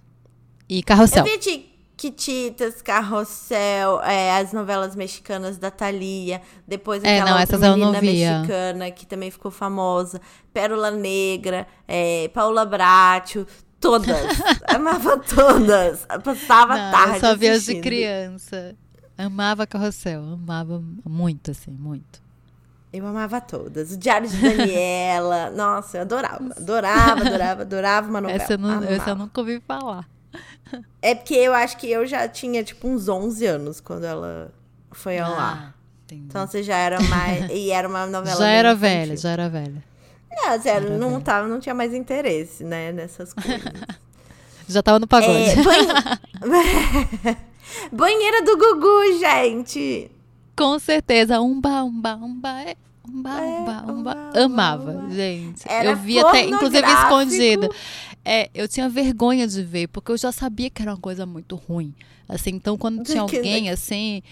[0.70, 1.26] e Carrossel.
[1.26, 7.58] Eu via Chiquititas, Carrossel, é, as novelas mexicanas da Thalia, depois é, aquela não, outra
[7.58, 10.20] menina mexicana que também ficou famosa,
[10.54, 13.48] Pérola Negra, é, Paula Bracho,
[13.80, 14.18] todas.
[14.68, 16.06] Amava todas.
[16.22, 17.16] Passava não, tarde.
[17.16, 18.76] Eu só via de criança.
[19.18, 22.22] Amava Carrossel, amava muito, assim, muito.
[22.92, 23.92] Eu amava todas.
[23.92, 25.50] O Diário de Daniela.
[25.56, 26.54] Nossa, eu adorava.
[26.58, 28.42] Adorava, adorava, adorava uma novela.
[28.42, 30.08] Essa eu, não, essa eu nunca ouvi falar.
[31.02, 34.52] É porque eu acho que eu já tinha, tipo, uns 11 anos quando ela
[34.92, 35.76] foi ao ah, ar.
[36.12, 37.50] Então você já era mais.
[37.52, 38.38] e era uma novela.
[38.38, 38.90] Já era infantil.
[38.90, 39.84] velha, já era velha.
[40.32, 43.62] Não, zero, não, tava, não tinha mais interesse, né, nessas coisas.
[44.68, 45.32] já tava no pagode.
[45.32, 45.88] É, banhe...
[47.92, 50.12] Banheira do Gugu, gente!
[50.56, 51.40] Com certeza.
[51.40, 52.62] Umba, umba, umba.
[52.62, 52.76] É.
[53.08, 54.12] Umba, umba, umba.
[54.34, 55.64] É, umba Amava, gente.
[55.68, 57.70] Era eu via até, inclusive, escondido.
[58.26, 61.56] É, eu tinha vergonha de ver, porque eu já sabia que era uma coisa muito
[61.56, 61.94] ruim.
[62.28, 64.24] Assim, então quando tinha alguém, assim,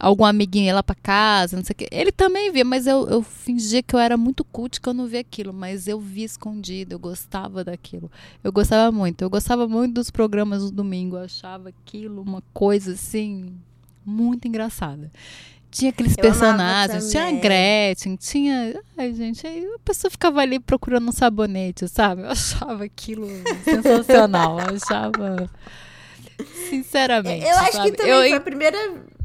[0.00, 3.06] algum amiguinho ia lá pra casa, não sei o quê, ele também via, mas eu,
[3.08, 6.24] eu fingia que eu era muito cult, que eu não via aquilo, mas eu via
[6.24, 8.10] escondido, eu gostava daquilo.
[8.42, 12.92] Eu gostava muito, eu gostava muito dos programas do domingo, eu achava aquilo uma coisa,
[12.92, 13.52] assim,
[14.04, 15.12] muito engraçada.
[15.70, 18.80] Tinha aqueles eu personagens, tinha a Gretchen, tinha.
[18.96, 22.22] Ai, gente, aí a pessoa ficava ali procurando um sabonete, sabe?
[22.22, 23.26] Eu achava aquilo
[23.64, 24.58] sensacional.
[24.60, 25.50] eu achava.
[26.68, 27.44] Sinceramente.
[27.44, 27.90] Eu acho sabe?
[27.90, 28.20] que também eu...
[28.20, 28.78] foi a primeira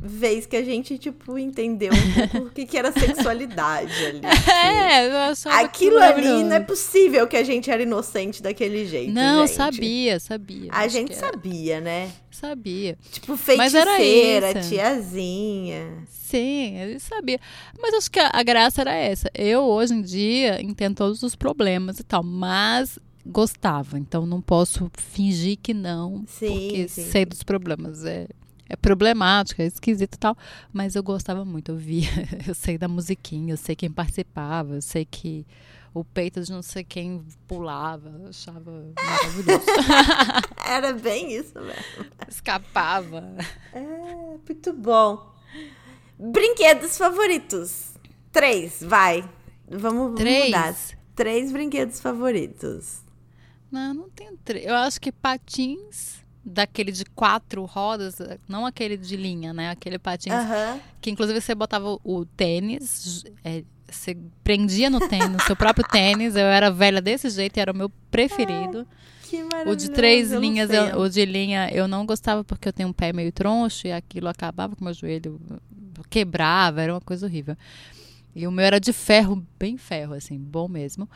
[0.04, 4.22] vez que a gente, tipo, entendeu um pouco o que, que era sexualidade ali.
[4.26, 9.14] É, eu achava Aquilo ali não é possível que a gente era inocente daquele jeito.
[9.14, 9.56] Não, gente.
[9.56, 10.72] sabia, sabia.
[10.72, 12.12] A gente sabia, né?
[12.32, 12.98] Sabia.
[13.12, 16.04] Tipo, feiticeira, tiazinha.
[16.10, 17.40] Sim, ele sabia.
[17.80, 19.30] Mas acho que a, a graça era essa.
[19.36, 24.00] Eu, hoje em dia, entendo todos os problemas e tal, mas gostava.
[24.00, 27.04] Então não posso fingir que não, Sim, porque sim.
[27.04, 28.04] sei dos problemas.
[28.06, 28.28] É,
[28.72, 30.38] é problemático, é esquisito e tal,
[30.72, 32.08] mas eu gostava muito, eu via,
[32.48, 35.46] eu sei da musiquinha, eu sei quem participava, eu sei que
[35.94, 39.66] o peito de não sei quem pulava, eu achava maravilhoso.
[40.66, 42.12] Era bem isso mesmo.
[42.30, 43.36] Escapava.
[43.74, 45.36] É, muito bom.
[46.18, 47.92] Brinquedos favoritos.
[48.32, 49.30] Três, vai.
[49.70, 50.46] Vamos Três?
[50.46, 50.76] mudar.
[51.14, 53.04] Três brinquedos favoritos.
[53.70, 54.66] Não, não tenho três.
[54.66, 58.16] Eu acho que patins daquele de quatro rodas,
[58.48, 59.70] não aquele de linha, né?
[59.70, 60.34] Aquele patins
[61.00, 66.36] que inclusive você botava o tênis, é, você prendia no tênis, no seu próprio tênis.
[66.36, 68.88] Eu era velha desse jeito, era o meu preferido.
[69.24, 69.78] Que O maravilhoso.
[69.78, 72.94] de três eu linhas, eu- o de linha, eu não gostava porque eu tenho um
[72.94, 75.40] pé meio troncho e aquilo acabava com o meu joelho,
[76.10, 77.56] quebrava, era uma coisa horrível.
[78.36, 81.08] E o meu era de ferro, bem ferro, assim, bom mesmo.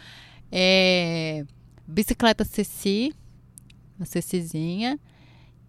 [0.52, 1.46] É,
[1.88, 3.14] bicicleta Ceci,
[3.98, 5.00] uma Cecizinha.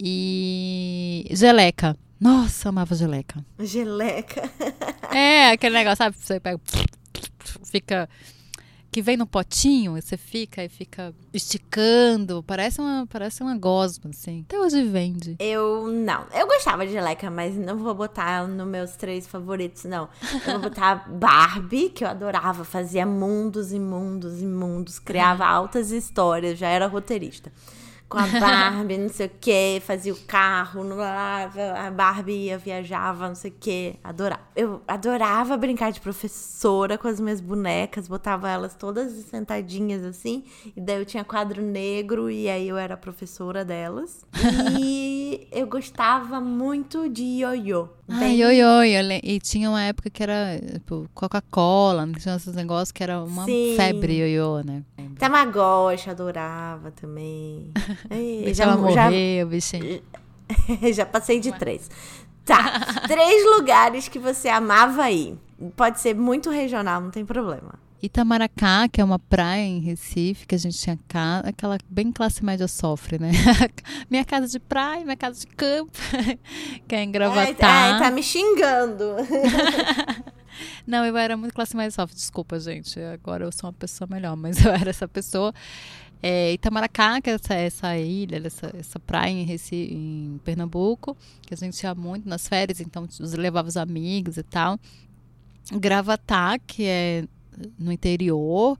[0.01, 1.97] E geleca.
[2.20, 3.44] Nossa, amava geleca.
[3.59, 4.42] Geleca.
[5.12, 6.16] É, aquele negócio, sabe?
[6.18, 6.61] Você pega.
[7.64, 8.07] Fica.
[8.90, 12.42] Que vem no potinho, e você fica e fica esticando.
[12.42, 14.44] Parece uma, parece uma gosma, assim.
[14.47, 15.36] Até hoje vende.
[15.38, 16.26] Eu não.
[16.34, 20.09] Eu gostava de geleca, mas não vou botar nos meus três favoritos, não.
[20.47, 25.90] Eu vou botar Barbie, que eu adorava, fazia mundos e mundos e mundos, criava altas
[25.90, 27.51] histórias, já era roteirista.
[28.09, 33.35] Com a Barbie, não sei o que, fazia o carro, a Barbie ia, viajava, não
[33.35, 34.43] sei o que, adorava.
[34.55, 40.45] Eu adorava brincar de professora com as minhas bonecas, botava elas todas sentadinhas assim,
[40.77, 44.25] e daí eu tinha quadro negro, e aí eu era a professora delas.
[44.79, 45.16] E
[45.53, 47.89] eu gostava muito de ioiô.
[48.09, 53.03] Bem- eu le- E tinha uma época que era tipo, Coca-Cola, tinha esses negócios que
[53.03, 53.74] era uma Sim.
[53.77, 54.83] febre ioiô, né?
[55.18, 57.70] Tamagotchi, adorava também.
[58.45, 60.03] Deixa já, ela já, morrer, o bichinho.
[60.95, 61.91] já passei de três.
[62.45, 62.81] Tá.
[63.09, 65.37] três lugares que você amava ir.
[65.74, 67.74] Pode ser muito regional, não tem problema.
[68.03, 72.44] Itamaracá, que é uma praia em Recife, que a gente tinha casa, aquela bem classe
[72.44, 73.30] média sofre, né?
[74.11, 75.92] minha casa de praia, minha casa de campo,
[76.86, 77.94] que é em Gravatar.
[77.94, 79.16] ai, tá me xingando.
[80.86, 82.99] Não, eu era muito classe média sofre, desculpa, gente.
[83.01, 85.53] Agora eu sou uma pessoa melhor, mas eu era essa pessoa.
[86.22, 91.53] É, Itamaracá, que é essa, essa ilha, essa, essa praia em, Recife, em Pernambuco, que
[91.53, 94.78] a gente ia muito nas férias, então levava os amigos e tal.
[95.72, 97.24] Gravatá, que é
[97.79, 98.79] no interior,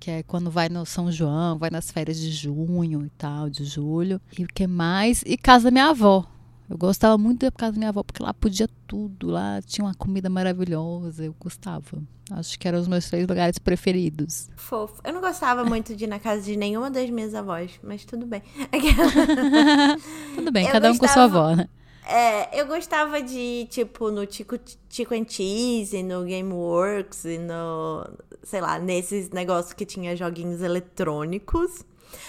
[0.00, 3.64] que é quando vai no São João, vai nas férias de junho e tal, de
[3.64, 4.20] julho.
[4.38, 5.22] E o que mais?
[5.26, 6.26] E casa da minha avó.
[6.70, 9.94] Eu gostava muito da casa da minha avó, porque lá podia tudo, lá tinha uma
[9.94, 12.02] comida maravilhosa, eu gostava.
[12.30, 14.48] Acho que eram os meus três lugares preferidos.
[14.56, 14.94] Fofo.
[15.04, 18.24] Eu não gostava muito de ir na casa de nenhuma das minhas avós, mas tudo
[18.26, 18.42] bem.
[20.34, 21.68] Tudo bem, Eu cada um com sua gostava- avó, né?
[22.04, 28.04] É, eu gostava de tipo, no Tico, Tico and Cheese, no Gameworks e no,
[28.42, 31.84] sei lá, nesses negócios que tinha joguinhos eletrônicos.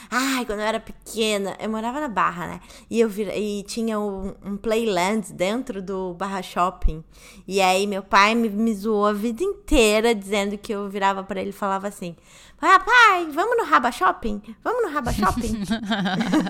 [0.10, 2.60] Ai, quando eu era pequena, eu morava na Barra, né?
[2.90, 7.04] E eu vir, e tinha um, um Playland dentro do Barra Shopping.
[7.48, 11.42] E aí meu pai me, me zoou a vida inteira dizendo que eu virava pra
[11.42, 12.16] ele e falava assim:
[12.62, 14.42] Ah, pai, vamos no Raba Shopping?
[14.64, 15.64] Vamos no Raba Shopping?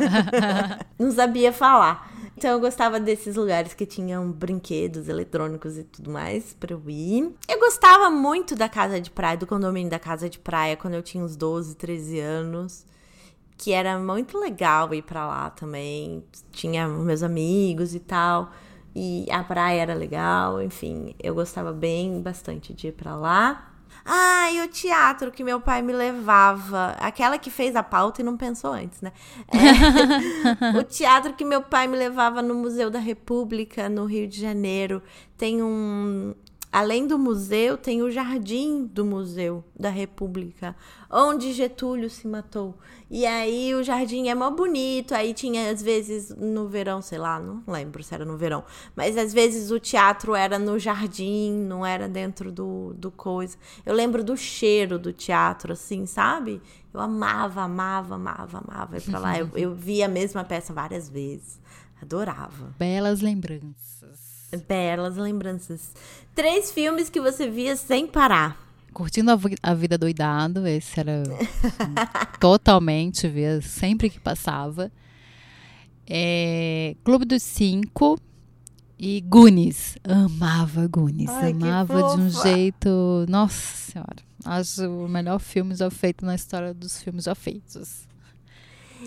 [1.00, 2.14] não sabia falar.
[2.36, 7.34] Então eu gostava desses lugares que tinham brinquedos eletrônicos e tudo mais pra eu ir.
[7.48, 11.04] Eu gostava muito da casa de praia, do condomínio da casa de praia, quando eu
[11.04, 12.86] tinha uns 12, 13 anos.
[13.64, 16.24] Que era muito legal ir pra lá também.
[16.52, 18.52] Tinha meus amigos e tal.
[18.96, 23.74] E a praia era legal, enfim, eu gostava bem bastante de ir pra lá.
[24.06, 26.96] Ah, e o teatro que meu pai me levava.
[27.00, 29.14] Aquela que fez a pauta e não pensou antes, né?
[29.48, 34.42] É, o teatro que meu pai me levava no Museu da República, no Rio de
[34.42, 35.02] Janeiro.
[35.38, 36.36] Tem um.
[36.74, 40.76] Além do museu, tem o jardim do Museu da República,
[41.08, 42.76] onde Getúlio se matou.
[43.12, 45.14] E aí o jardim é mó bonito.
[45.14, 48.64] Aí tinha, às vezes, no verão, sei lá, não lembro se era no verão.
[48.96, 53.56] Mas às vezes o teatro era no jardim, não era dentro do, do coisa.
[53.86, 56.60] Eu lembro do cheiro do teatro, assim, sabe?
[56.92, 59.38] Eu amava, amava, amava, amava ir pra lá.
[59.38, 61.60] Eu, eu vi a mesma peça várias vezes.
[62.02, 62.74] Adorava.
[62.80, 63.93] Belas lembranças.
[64.62, 65.92] Belas lembranças.
[66.36, 68.62] Três filmes que você via sem parar.
[68.94, 71.24] Curtindo a, a Vida Doidado, esse era
[72.40, 74.92] totalmente, via sempre que passava.
[76.08, 78.20] É, Clube dos Cinco
[79.00, 79.98] e Goonies.
[80.04, 80.90] Amava.
[81.30, 83.26] Ai, amava de um jeito.
[83.28, 84.34] Nossa Senhora.
[84.46, 88.08] Acho o melhor filme já feito na história dos filmes já feitos.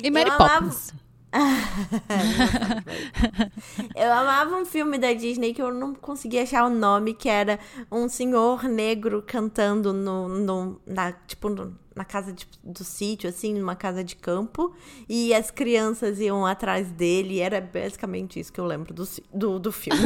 [0.02, 0.90] E Mary eu Poppins.
[0.90, 1.05] Amava...
[3.94, 7.58] eu amava um filme da Disney que eu não conseguia achar o nome, que era
[7.90, 13.54] um senhor negro cantando no, no na, tipo, no, na casa de, do sítio, assim,
[13.54, 14.74] numa casa de campo,
[15.08, 19.72] e as crianças iam atrás dele, era basicamente isso que eu lembro do, do, do
[19.72, 20.00] filme.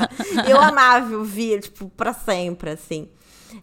[0.48, 3.08] eu amava ouvir, tipo, pra sempre, assim.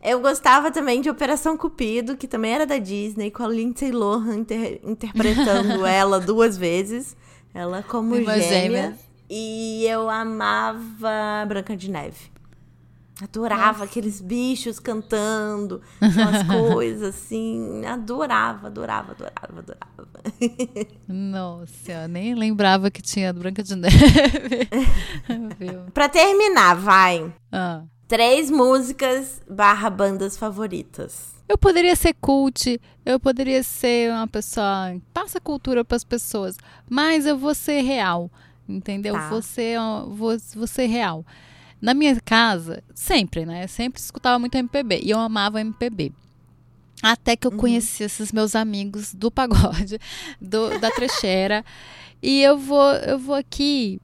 [0.01, 4.37] Eu gostava também de Operação Cupido, que também era da Disney, com a Lindsay Lohan
[4.37, 7.15] inter interpretando ela duas vezes.
[7.53, 8.39] Ela como gêmea.
[8.41, 8.97] gêmea.
[9.29, 12.31] E eu amava Branca de Neve.
[13.21, 13.83] Adorava Nossa.
[13.83, 17.85] aqueles bichos cantando, aquelas coisas assim.
[17.85, 20.87] Adorava, adorava, adorava, adorava.
[21.07, 23.95] Nossa, eu nem lembrava que tinha Branca de Neve.
[25.93, 27.31] pra terminar, vai.
[27.51, 27.83] Ah.
[28.11, 31.33] Três músicas barra bandas favoritas.
[31.47, 36.57] Eu poderia ser cult, eu poderia ser uma pessoa passa cultura para as pessoas,
[36.89, 38.29] mas eu vou ser real,
[38.67, 39.13] entendeu?
[39.13, 39.29] Tá.
[39.29, 41.25] Vou, ser, vou, vou ser real.
[41.79, 43.65] Na minha casa, sempre, né?
[43.67, 44.99] Sempre escutava muito MPB.
[45.03, 46.11] E eu amava MPB.
[47.01, 47.57] Até que eu uhum.
[47.57, 49.97] conheci esses meus amigos do pagode,
[50.41, 51.63] do, da trecheira.
[52.21, 54.01] e eu vou, eu vou aqui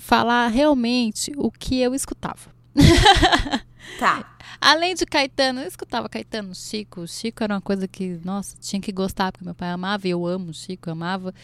[0.00, 2.55] falar realmente o que eu escutava.
[3.98, 4.36] Tá.
[4.60, 7.06] Além de Caetano, eu escutava Caetano, Chico.
[7.06, 10.26] Chico era uma coisa que, nossa, tinha que gostar, porque meu pai amava e eu
[10.26, 11.34] amo o Chico, amava.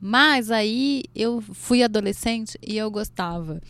[0.00, 3.60] Mas aí eu fui adolescente e eu gostava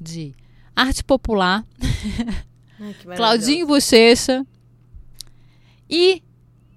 [0.00, 0.34] de
[0.74, 1.64] arte popular,
[2.80, 4.44] Ai, Claudinho Bochecha
[5.88, 6.22] e,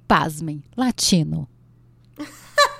[0.08, 1.48] pasmem, latino.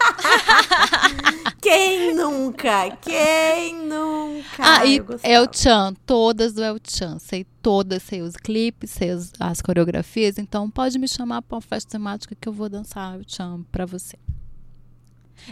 [1.62, 2.92] Quem nunca?
[3.02, 4.46] Quem nunca?
[4.60, 7.20] Ah, e El Chan, todas do El Chan.
[7.20, 10.38] Sei todas, sei os clipes, sei as, as coreografias.
[10.38, 13.86] Então pode me chamar para uma festa temática que eu vou dançar El Chan para
[13.86, 14.18] você.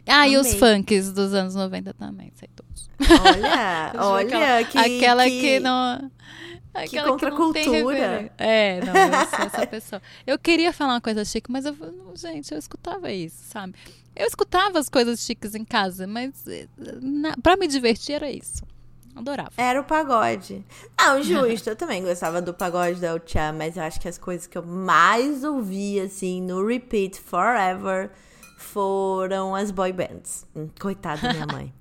[0.08, 0.34] Ah, Amei.
[0.34, 2.90] e os funks dos anos 90 também, sei todos.
[3.00, 6.12] Olha, olha, que, aquela que, que não.
[6.74, 8.32] Aquela que contra que cultura.
[8.38, 10.02] É, não, eu sou essa pessoa.
[10.26, 11.76] Eu queria falar uma coisa chique, mas eu,
[12.16, 13.76] gente, eu escutava isso, sabe?
[14.16, 16.68] Eu escutava as coisas chiques em casa, mas eh,
[17.02, 18.64] na, pra me divertir era isso.
[19.16, 19.52] Adorava.
[19.56, 20.64] Era o pagode.
[21.00, 21.70] Não, justo.
[21.70, 24.64] eu também gostava do pagode da Uchá, mas eu acho que as coisas que eu
[24.64, 28.12] mais ouvi, assim, no repeat forever
[28.58, 30.46] foram as boy bands.
[30.54, 31.74] Hum, coitada da minha mãe.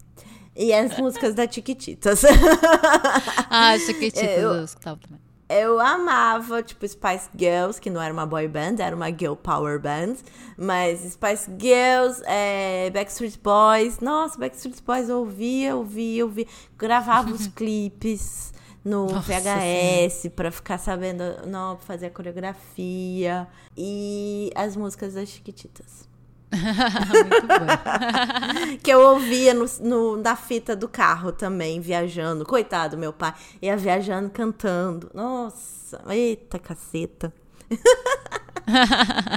[0.56, 2.22] E as músicas da Chiquititas.
[3.50, 5.20] ah, Chiquititas eu, eu escutava também.
[5.54, 9.78] Eu amava, tipo, Spice Girls, que não era uma boy band, era uma girl power
[9.78, 10.16] band.
[10.58, 14.00] Mas Spice Girls, é, Backstreet Boys.
[14.00, 16.46] Nossa, Backstreet Boys eu ouvia, ouvia, ouvia.
[16.76, 18.52] Gravava os clipes
[18.84, 23.46] no Nossa, VHS para ficar sabendo, não, fazer a coreografia.
[23.76, 26.08] E as músicas das Chiquititas.
[28.82, 32.44] Que eu ouvia no, no, na fita do carro também, viajando.
[32.44, 33.34] Coitado, meu pai.
[33.60, 35.10] Ia viajando, cantando.
[35.14, 37.32] Nossa, eita caceta.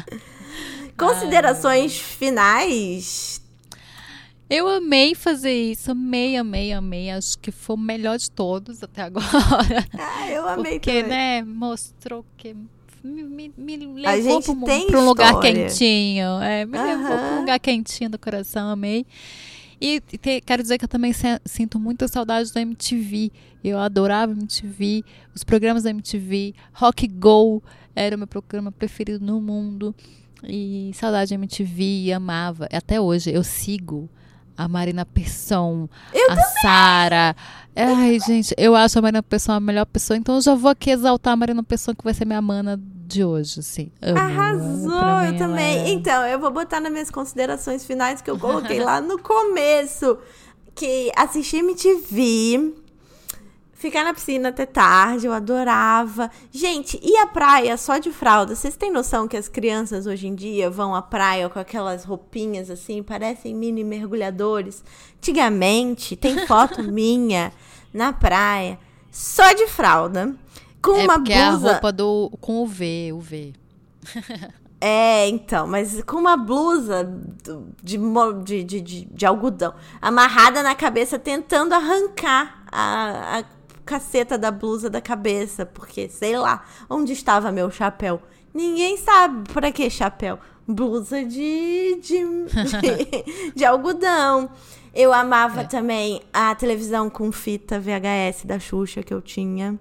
[0.97, 2.17] Considerações Ai.
[2.17, 3.41] finais?
[4.49, 7.11] Eu amei fazer isso, amei, amei, amei.
[7.11, 9.85] Acho que foi o melhor de todos até agora.
[9.99, 11.17] Ah, eu amei Porque, também.
[11.17, 12.55] né, mostrou que
[13.03, 16.41] me, me, levou para um lugar quentinho.
[16.41, 16.85] É, me uhum.
[16.85, 19.05] levou para um lugar quentinho do coração, amei.
[19.79, 23.31] E te, quero dizer que eu também se, sinto muita saudade da MTV.
[23.63, 25.03] Eu adorava MTV,
[25.35, 26.53] os programas da MTV.
[26.73, 27.61] Rock Go
[27.95, 29.95] era o meu programa preferido no mundo.
[30.43, 32.67] E saudade da MTV, amava.
[32.71, 34.09] Até hoje eu sigo
[34.57, 37.35] a Marina Persson, eu a Sara.
[37.75, 40.89] Ai, gente, eu acho a Marina Persson a melhor pessoa, então eu já vou aqui
[40.89, 43.91] exaltar a Marina Persson, que vai ser minha mana de hoje, assim.
[44.01, 44.17] Amo.
[44.17, 45.79] Arrasou, eu também.
[45.79, 45.89] É...
[45.89, 50.17] Então, eu vou botar nas minhas considerações finais que eu coloquei lá no começo.
[50.75, 52.73] Que assistir MTV
[53.77, 56.31] Ficar na piscina até tarde, eu adorava.
[56.51, 58.55] Gente, e a praia só de fralda?
[58.55, 62.71] Vocês têm noção que as crianças hoje em dia vão à praia com aquelas roupinhas
[62.71, 64.83] assim, parecem mini mergulhadores?
[65.17, 67.53] Antigamente, tem foto minha
[67.93, 68.79] na praia,
[69.11, 70.33] só de fralda,
[70.81, 71.33] com é uma blusa.
[71.33, 73.53] É a roupa do com o V, o V.
[74.79, 77.03] É, então, mas com uma blusa
[77.81, 77.97] de,
[78.43, 83.43] de, de, de, algodão amarrada na cabeça, tentando arrancar a, a
[83.87, 88.21] caceta da blusa da cabeça, porque sei lá onde estava meu chapéu.
[88.53, 90.37] Ninguém sabe para que chapéu.
[90.67, 94.49] Blusa de, de, de, de algodão.
[94.93, 95.63] Eu amava é.
[95.63, 99.79] também a televisão com fita VHS da Xuxa que eu tinha.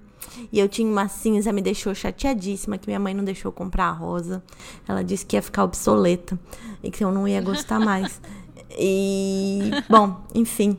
[0.53, 3.93] E eu tinha uma cinza, me deixou chateadíssima que minha mãe não deixou comprar a
[3.93, 4.43] rosa.
[4.87, 6.39] Ela disse que ia ficar obsoleta
[6.83, 8.21] e que eu não ia gostar mais.
[8.79, 10.77] E, bom, enfim.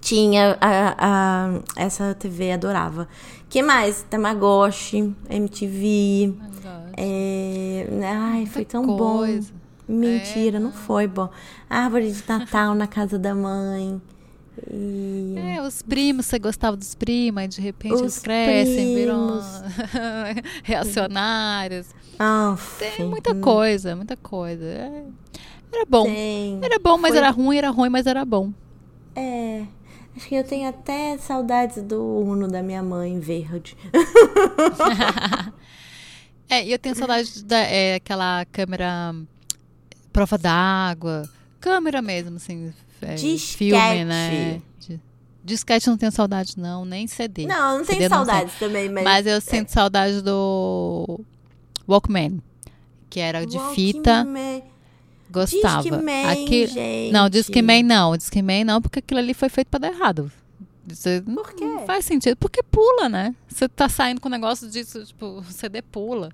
[0.00, 3.06] Tinha a, a, essa TV, adorava.
[3.48, 4.04] que mais?
[4.08, 6.34] Tamagotchi, MTV.
[6.96, 9.52] É, ai, foi tão coisa.
[9.52, 9.60] bom.
[9.94, 10.60] Mentira, é.
[10.60, 11.28] não foi bom.
[11.68, 14.00] Árvore de Natal na casa da mãe.
[14.70, 15.34] E...
[15.36, 19.40] É, os primos, você gostava dos primos, e de repente os eles crescem, viram
[20.62, 21.88] reacionários.
[22.18, 24.64] Oh, Tem muita coisa, muita coisa.
[24.64, 25.04] É,
[25.72, 26.04] era bom.
[26.04, 26.58] Tem.
[26.62, 27.18] Era bom, mas Foi...
[27.18, 28.52] era ruim, era ruim, mas era bom.
[29.14, 29.64] É.
[30.16, 33.76] Acho que eu tenho até saudades do Uno da minha mãe verde.
[36.48, 39.14] é, e eu tenho saudades daquela é, câmera
[40.12, 41.28] prova d'água.
[41.60, 42.72] Câmera mesmo, assim.
[43.02, 44.60] É, filme, né?
[45.42, 47.46] Disquete não tenho saudade, não, nem CD.
[47.46, 49.04] Não, não tenho saudades também, mas.
[49.04, 49.72] Mas eu sinto é.
[49.72, 51.20] saudade do
[51.88, 52.42] Walkman,
[53.08, 53.74] que era de Walkman.
[53.74, 54.26] fita.
[55.30, 55.82] Gostava.
[55.82, 56.66] Discman, Aqui...
[56.66, 57.12] gente.
[57.12, 58.16] Não, Discman não.
[58.16, 60.30] Discman não, porque aquilo ali foi feito para dar errado.
[60.86, 61.64] Você Por quê?
[61.64, 62.36] Não faz sentido.
[62.36, 63.34] Porque pula, né?
[63.48, 66.30] Você tá saindo com um negócio disso, tipo, CD pula.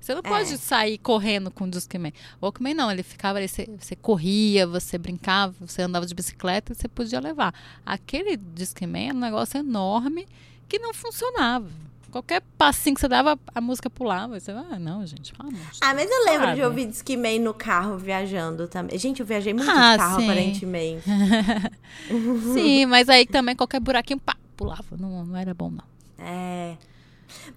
[0.00, 0.28] Você não é.
[0.28, 2.12] pode sair correndo com o Discman.
[2.40, 6.72] O Walkman não, ele ficava ali, você, você, corria, você brincava, você andava de bicicleta
[6.72, 7.52] e você podia levar.
[7.84, 10.26] Aquele Discman era um negócio enorme
[10.68, 11.68] que não funcionava.
[12.10, 14.40] Qualquer passinho que você dava, a música pulava.
[14.40, 15.32] Você, ah, não, gente.
[15.38, 18.98] Ah, não, ah mas eu lembro de ouvir Discman no carro viajando também.
[18.98, 20.24] Gente, eu viajei muito ah, de carro, sim.
[20.24, 21.04] aparentemente.
[22.54, 24.96] sim, mas aí também qualquer buraquinho, pá, pulava.
[24.98, 25.84] Não, não era bom, não.
[26.18, 26.76] É.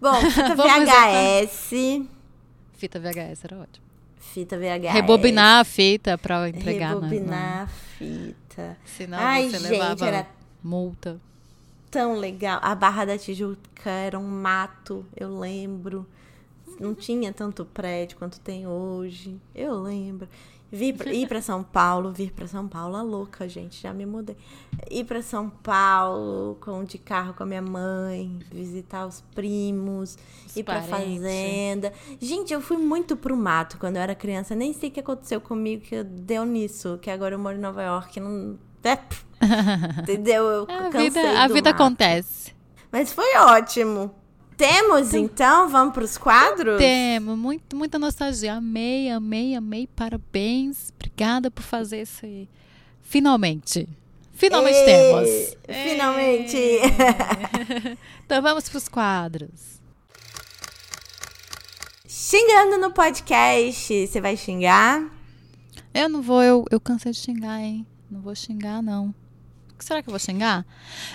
[0.01, 1.69] Bom, fita VHS.
[2.73, 3.85] Fita VHS era ótimo.
[4.19, 4.93] Fita VHS.
[4.93, 6.95] Rebobinar a fita pra entregar.
[6.95, 8.77] Rebobinar a fita.
[8.85, 10.27] Senão Ai, você gente, levava era...
[10.61, 11.19] multa
[11.91, 12.59] tão legal.
[12.63, 16.07] A Barra da Tijuca era um mato, eu lembro.
[16.79, 19.39] Não tinha tanto prédio quanto tem hoje.
[19.53, 20.27] Eu lembro.
[20.71, 24.05] Vir pra, ir para São Paulo, vir para São Paulo, a louca, gente, já me
[24.05, 24.37] mudei.
[24.89, 30.17] Ir para São Paulo com de carro com a minha mãe, visitar os primos,
[30.47, 31.91] os ir para fazenda.
[32.21, 35.41] Gente, eu fui muito pro mato quando eu era criança, nem sei o que aconteceu
[35.41, 38.97] comigo que deu nisso, que agora eu moro em Nova York, não é,
[40.01, 40.43] Entendeu?
[40.43, 42.53] Eu a vida, a vida acontece.
[42.91, 44.13] Mas foi ótimo.
[44.57, 45.69] Temos, então?
[45.69, 46.77] Vamos para os quadros?
[46.77, 47.37] Temos.
[47.37, 48.53] Muito, muita nostalgia.
[48.53, 49.87] Amei, amei, amei.
[49.87, 50.91] Parabéns.
[50.95, 52.47] Obrigada por fazer isso aí.
[53.01, 53.89] Finalmente.
[54.33, 55.57] Finalmente Ei, temos.
[55.67, 56.57] Finalmente.
[58.25, 59.81] então vamos para os quadros.
[62.07, 64.07] Xingando no podcast.
[64.07, 65.03] Você vai xingar?
[65.93, 67.85] Eu não vou, eu, eu cansei de xingar, hein?
[68.09, 69.13] Não vou xingar, não.
[69.83, 70.65] Será que eu vou xingar?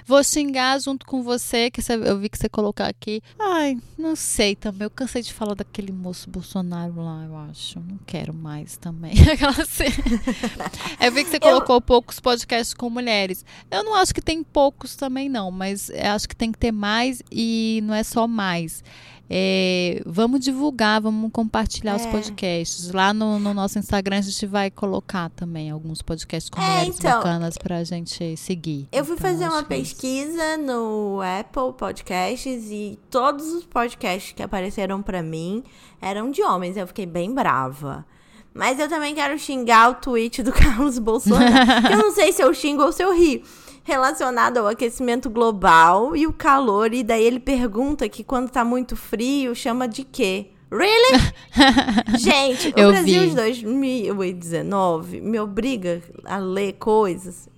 [0.06, 3.22] Vou xingar junto com você, que eu vi que você colocou aqui.
[3.38, 4.84] Ai, não sei também.
[4.84, 7.80] Eu cansei de falar daquele moço Bolsonaro lá, eu acho.
[7.80, 9.12] Não quero mais também.
[11.00, 11.80] eu vi que você colocou eu...
[11.80, 13.44] poucos podcasts com mulheres.
[13.70, 17.22] Eu não acho que tem poucos também, não, mas acho que tem que ter mais
[17.30, 18.82] e não é só mais.
[19.28, 21.96] É, vamos divulgar, vamos compartilhar é.
[21.96, 22.92] os podcasts.
[22.92, 26.98] Lá no, no, nosso Instagram a gente vai colocar também alguns podcasts com é, mulheres
[26.98, 28.88] então, bacanas pra gente seguir.
[28.92, 35.02] Eu fui então, fazer uma pesquisa no Apple Podcasts e todos os podcasts que apareceram
[35.02, 35.64] para mim
[36.00, 36.76] eram de homens.
[36.76, 38.06] Eu fiquei bem brava.
[38.54, 41.88] Mas eu também quero xingar o tweet do Carlos Bolsonaro.
[41.92, 43.42] eu não sei se eu xingo ou se eu rio
[43.86, 46.92] relacionado ao aquecimento global e o calor.
[46.92, 50.48] E daí ele pergunta que quando tá muito frio, chama de quê?
[50.68, 51.22] Really?
[52.18, 53.28] Gente, o Brasil vi.
[53.28, 57.48] de 2019 me obriga a ler coisas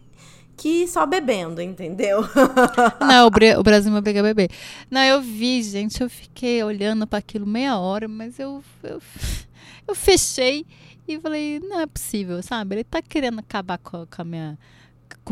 [0.54, 2.20] que só bebendo, entendeu?
[3.00, 4.50] Não, o, Brasil me obriga a beber.
[4.90, 9.00] Não, eu vi, gente, eu fiquei olhando para aquilo meia hora, mas eu, eu,
[9.86, 10.66] eu fechei
[11.06, 12.74] e falei, não é possível, sabe?
[12.74, 14.58] Ele tá querendo acabar com, com a minha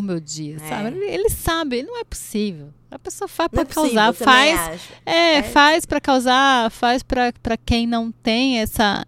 [0.01, 0.69] o meu dia, é.
[0.69, 0.89] sabe?
[0.89, 2.73] Ele, ele, sabe, não é possível.
[2.91, 7.87] A pessoa faz para é causar, faz, é, é, faz para causar, faz para quem
[7.87, 9.05] não tem essa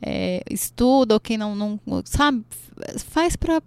[0.00, 2.44] é, estudo ou quem não, não sabe,
[2.98, 3.60] faz para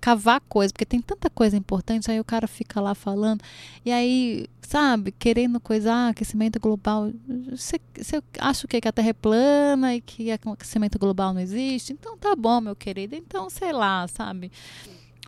[0.00, 3.42] cavar coisa, porque tem tanta coisa importante, aí o cara fica lá falando,
[3.84, 7.10] e aí, sabe, querendo coisa, ah, aquecimento global.
[7.50, 8.80] Você, você acha o quê?
[8.80, 11.92] Que a Terra é plana e que aquecimento global não existe?
[11.92, 13.14] Então tá bom, meu querido.
[13.14, 14.52] Então, sei lá, sabe?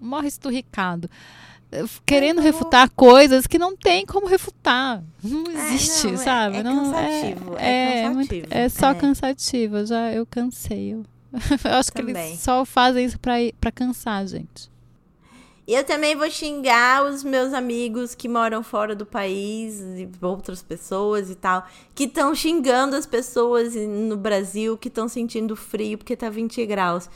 [0.01, 1.09] Morre esturricado.
[2.07, 5.03] querendo refutar coisas que não tem como refutar.
[5.23, 6.57] Não existe, é, não, sabe?
[6.57, 7.57] É, é não, cansativo.
[7.59, 9.77] É, é, é, muito, é só cansativo.
[9.79, 10.95] Eu já eu cansei.
[10.95, 11.05] Eu,
[11.65, 12.15] eu acho também.
[12.15, 14.71] que eles só fazem isso pra, pra cansar, gente.
[15.69, 21.29] Eu também vou xingar os meus amigos que moram fora do país e outras pessoas
[21.29, 26.31] e tal, que estão xingando as pessoas no Brasil que estão sentindo frio porque tá
[26.31, 27.11] 20 graus.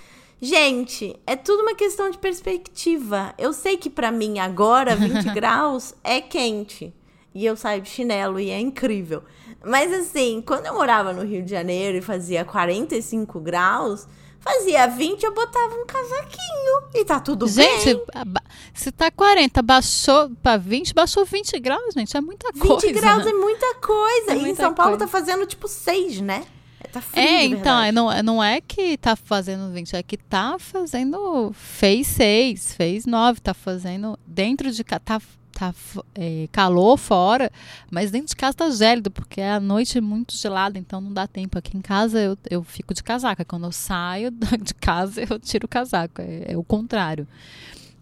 [0.45, 3.32] Gente, é tudo uma questão de perspectiva.
[3.38, 6.93] Eu sei que para mim agora 20 graus é quente
[7.32, 9.22] e eu saio de chinelo e é incrível.
[9.64, 14.09] Mas assim, quando eu morava no Rio de Janeiro e fazia 45 graus,
[14.43, 16.82] Fazia 20, eu botava um casaquinho.
[16.95, 17.95] E tá tudo gente, bem.
[17.95, 18.43] Gente,
[18.74, 22.16] se tá 40, baixou pra 20, baixou 20 graus, gente.
[22.16, 22.86] É muita 20 coisa.
[22.88, 24.32] 20 graus é muita coisa.
[24.32, 25.07] É e em São Paulo coisa.
[25.07, 26.45] tá fazendo tipo 6, né?
[26.91, 31.53] Tá frio, é, então, não, não é que tá fazendo 20, é que tá fazendo.
[31.55, 34.18] Fez 6, fez 9, tá fazendo.
[34.26, 34.83] Dentro de.
[34.85, 35.20] Tá
[35.53, 35.74] tá
[36.14, 37.51] é, calor fora,
[37.91, 41.26] mas dentro de casa tá gélido, porque a noite é muito gelada, então não dá
[41.26, 41.59] tempo.
[41.59, 43.45] Aqui em casa eu, eu fico de casaca.
[43.45, 44.30] Quando eu saio
[44.61, 46.20] de casa, eu tiro o casaco.
[46.20, 47.28] É, é o contrário.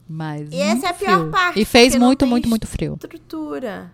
[0.08, 0.48] Mas.
[0.50, 1.30] E essa é a pior frio.
[1.30, 1.60] parte.
[1.60, 2.94] E fez muito, muito, muito frio.
[2.94, 3.92] Estrutura.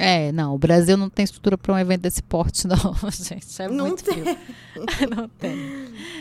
[0.00, 2.76] É, não, o Brasil não tem estrutura para um evento desse porte, não,
[3.10, 3.60] gente.
[3.60, 4.22] É não muito tem.
[5.10, 5.56] não tem.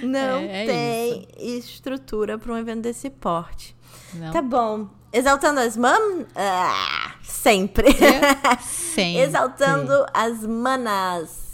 [0.02, 3.76] Não é, tem estrutura para um evento desse porte.
[4.16, 4.32] Não.
[4.32, 4.90] Tá bom.
[5.14, 6.26] Exaltando as mam...
[6.36, 7.88] Ah, sempre.
[8.62, 9.22] sempre.
[9.22, 11.46] Exaltando as manas.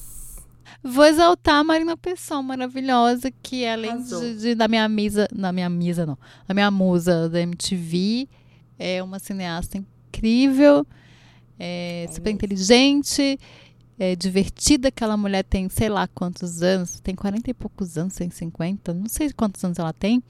[0.81, 5.69] Vou exaltar a Marina Pessoa, maravilhosa, que além de, de, da minha misa, na minha
[5.69, 6.17] misa não,
[6.47, 8.27] da minha musa da MTV,
[8.79, 10.85] é uma cineasta incrível,
[11.63, 13.39] é, é super inteligente,
[13.97, 14.89] é divertida.
[14.89, 19.07] Aquela mulher tem sei lá quantos anos, tem 40 e poucos anos, tem 50, não
[19.07, 20.21] sei quantos anos ela tem.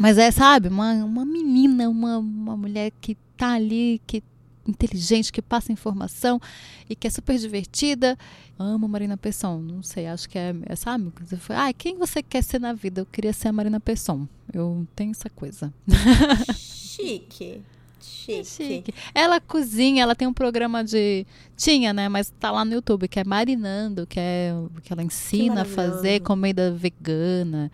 [0.00, 4.22] Mas é, sabe, uma, uma menina, uma, uma mulher que tá ali, que
[4.66, 6.40] inteligente, que passa informação
[6.88, 8.16] e que é super divertida.
[8.58, 11.12] Amo Marina Pesson, não sei, acho que é, é sabe?
[11.38, 13.00] Foi, ah, quem você quer ser na vida?
[13.00, 14.28] Eu queria ser a Marina Pesson.
[14.52, 15.72] Eu tenho essa coisa.
[16.54, 17.62] Chique.
[18.00, 18.44] Chique.
[18.44, 18.94] Chique.
[19.14, 21.26] Ela cozinha, ela tem um programa de.
[21.56, 22.08] Tinha, né?
[22.08, 25.74] Mas tá lá no YouTube, que é Marinando, que é que ela ensina que a
[25.74, 27.70] fazer comida vegana.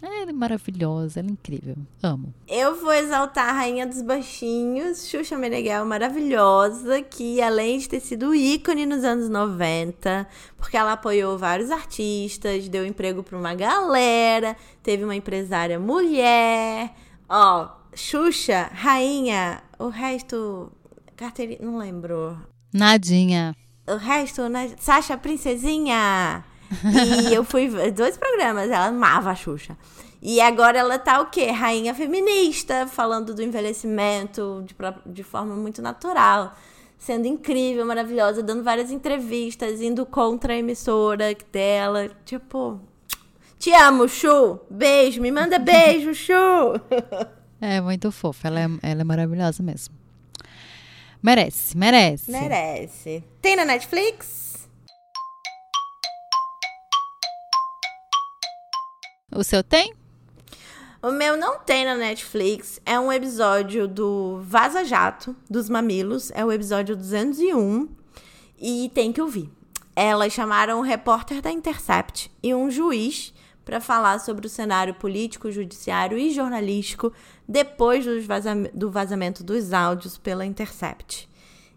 [0.00, 1.76] Ela é maravilhosa, ela é incrível.
[2.00, 2.32] Amo.
[2.46, 8.32] Eu vou exaltar a Rainha dos Baixinhos, Xuxa Meneghel, maravilhosa, que além de ter sido
[8.32, 15.02] ícone nos anos 90, porque ela apoiou vários artistas, deu emprego para uma galera, teve
[15.02, 16.94] uma empresária mulher.
[17.28, 20.70] Ó, Xuxa, Rainha, o resto.
[21.16, 21.58] Carteirinha.
[21.60, 22.38] Não lembro.
[22.72, 23.56] Nadinha.
[23.88, 24.70] O resto, né?
[24.78, 26.44] Sasha Princesinha.
[27.28, 29.76] E eu fui dois programas, ela amava a Xuxa.
[30.22, 31.50] E agora ela tá o quê?
[31.50, 34.76] Rainha feminista, falando do envelhecimento de,
[35.12, 36.56] de forma muito natural.
[36.98, 42.10] Sendo incrível, maravilhosa, dando várias entrevistas, indo contra a emissora dela.
[42.24, 42.80] Tipo,
[43.58, 44.60] te amo, Chu!
[44.70, 46.34] Beijo, me manda beijo, Chu!
[47.60, 49.94] É muito fofa, ela é, ela é maravilhosa mesmo.
[51.20, 52.30] Merece, merece.
[52.30, 53.24] Merece.
[53.42, 54.68] Tem na Netflix?
[59.34, 59.92] O seu tem?
[61.02, 62.80] O meu não tem na Netflix.
[62.86, 66.30] É um episódio do Vaza Jato, dos Mamilos.
[66.32, 67.88] É o episódio 201.
[68.60, 69.50] E tem que ouvir.
[69.94, 73.32] Elas chamaram um repórter da Intercept e um juiz
[73.68, 77.12] para falar sobre o cenário político, judiciário e jornalístico
[77.46, 78.02] depois
[78.72, 81.28] do vazamento dos áudios pela Intercept.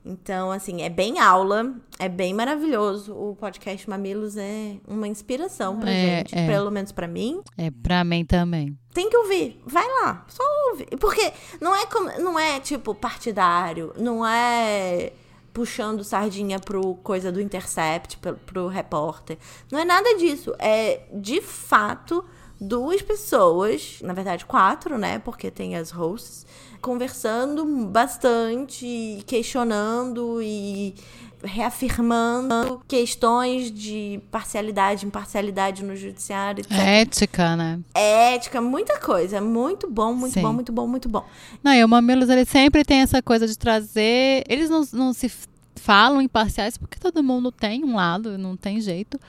[0.06, 3.14] Então, assim, é bem aula, é bem maravilhoso.
[3.14, 6.48] O podcast Mamilos é uma inspiração pra é, gente, é.
[6.48, 7.42] pelo menos para mim.
[7.58, 8.74] É, pra mim também.
[8.94, 10.86] Tem que ouvir, vai lá, só ouve.
[10.98, 15.12] Porque não é como, não é tipo partidário, não é
[15.54, 19.38] puxando sardinha pro coisa do Intercept, pro, pro repórter.
[19.72, 22.24] Não é nada disso, é de fato
[22.60, 25.20] duas pessoas, na verdade quatro, né?
[25.20, 26.46] Porque tem as hosts
[26.80, 30.96] conversando bastante, questionando e
[31.44, 36.62] reafirmando questões de parcialidade, imparcialidade no judiciário.
[36.62, 36.72] Etc.
[36.72, 37.80] Ética, né?
[37.94, 39.42] Ética, muita coisa.
[39.42, 40.42] Muito bom, muito Sim.
[40.42, 41.26] bom, muito bom, muito bom.
[41.64, 44.44] Não, e o Mamilos, ele sempre tem essa coisa de trazer...
[44.48, 45.32] Eles não, não se
[45.76, 49.20] falam imparciais porque todo mundo tem um lado, não tem jeito.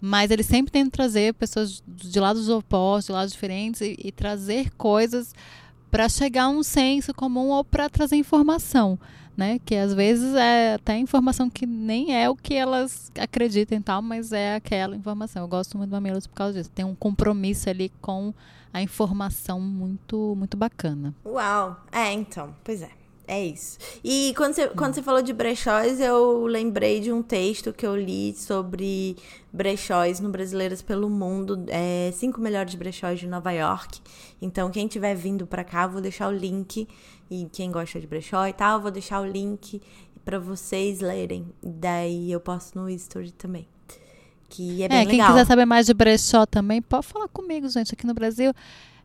[0.00, 4.70] Mas eles sempre tentam trazer pessoas de lados opostos, de lados diferentes e, e trazer
[4.76, 5.32] coisas
[5.92, 8.98] para chegar a um senso comum ou para trazer informação,
[9.36, 9.58] né?
[9.64, 14.02] Que às vezes é até informação que nem é o que elas acreditam e tal,
[14.02, 15.42] mas é aquela informação.
[15.42, 16.70] Eu gosto muito do Mamilos por causa disso.
[16.70, 18.32] Tem um compromisso ali com
[18.72, 21.14] a informação muito, muito bacana.
[21.24, 21.76] Uau!
[21.90, 23.01] É, então, pois é.
[23.32, 23.78] É isso.
[24.04, 27.96] E quando você, quando você falou de brechóis, eu lembrei de um texto que eu
[27.96, 29.16] li sobre
[29.50, 34.02] brechóis no Brasileiras pelo Mundo, é, cinco melhores brechóis de Nova York.
[34.42, 36.86] Então, quem tiver vindo para cá, vou deixar o link.
[37.30, 39.80] E quem gosta de brechó e tal, vou deixar o link
[40.22, 41.46] para vocês lerem.
[41.62, 43.66] Daí eu posto no history também.
[44.50, 45.08] Que é bem é, legal.
[45.08, 47.94] quem quiser saber mais de brechó também, pode falar comigo, gente.
[47.94, 48.52] Aqui no Brasil,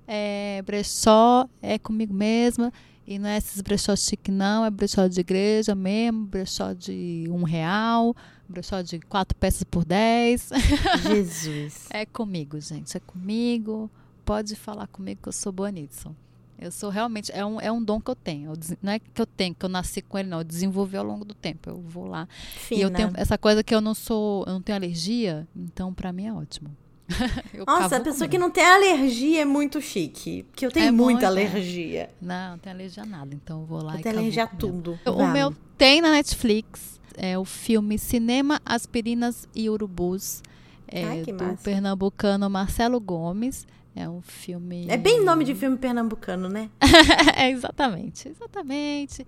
[0.05, 2.73] é, brechó é comigo mesma.
[3.07, 4.65] E não é esses brechó chique, não.
[4.65, 8.13] É brechó de igreja mesmo, brechó de um real,
[8.49, 10.49] brechó de quatro peças por dez.
[11.07, 11.87] Jesus.
[11.89, 12.97] é comigo, gente.
[12.97, 13.89] É comigo.
[14.25, 16.13] Pode falar comigo que eu sou boa nisso.
[16.59, 18.51] Eu sou realmente, é um, é um dom que eu tenho.
[18.51, 20.39] Eu, não é que eu tenho, que eu nasci com ele, não.
[20.39, 21.69] Eu desenvolvi ao longo do tempo.
[21.69, 22.27] Eu vou lá.
[22.57, 22.81] Fina.
[22.81, 26.11] E eu tenho essa coisa que eu não sou, eu não tenho alergia, então para
[26.11, 26.75] mim é ótimo.
[27.65, 30.43] Nossa, a pessoa que não tem alergia é muito chique.
[30.43, 31.27] Porque eu tenho É muita muito, é.
[31.27, 32.09] alergia.
[32.21, 34.43] Não, não tenho alergia a nada, então eu vou lá Eu e tenho cavuco alergia
[34.43, 34.99] a tudo.
[35.05, 40.43] O meu tem na Netflix é o filme Cinema, Aspirinas e Urubus.
[40.87, 41.63] É, Ai, que do massa.
[41.63, 43.65] pernambucano Marcelo Gomes.
[43.95, 44.85] É um filme.
[44.87, 46.69] É bem nome de filme pernambucano, né?
[47.35, 49.25] é, exatamente, exatamente.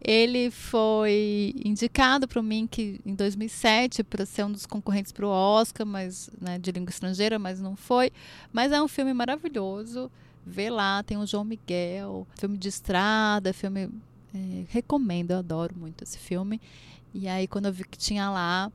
[0.00, 5.30] Ele foi indicado para o Mink em 2007 para ser um dos concorrentes para o
[5.30, 8.12] Oscar, mas né, de língua estrangeira, mas não foi.
[8.52, 10.10] Mas é um filme maravilhoso.
[10.46, 13.90] Vê lá, tem o João Miguel, filme de estrada, filme
[14.34, 16.60] é, recomendo, eu adoro muito esse filme.
[17.12, 18.70] E aí quando eu vi que tinha lá,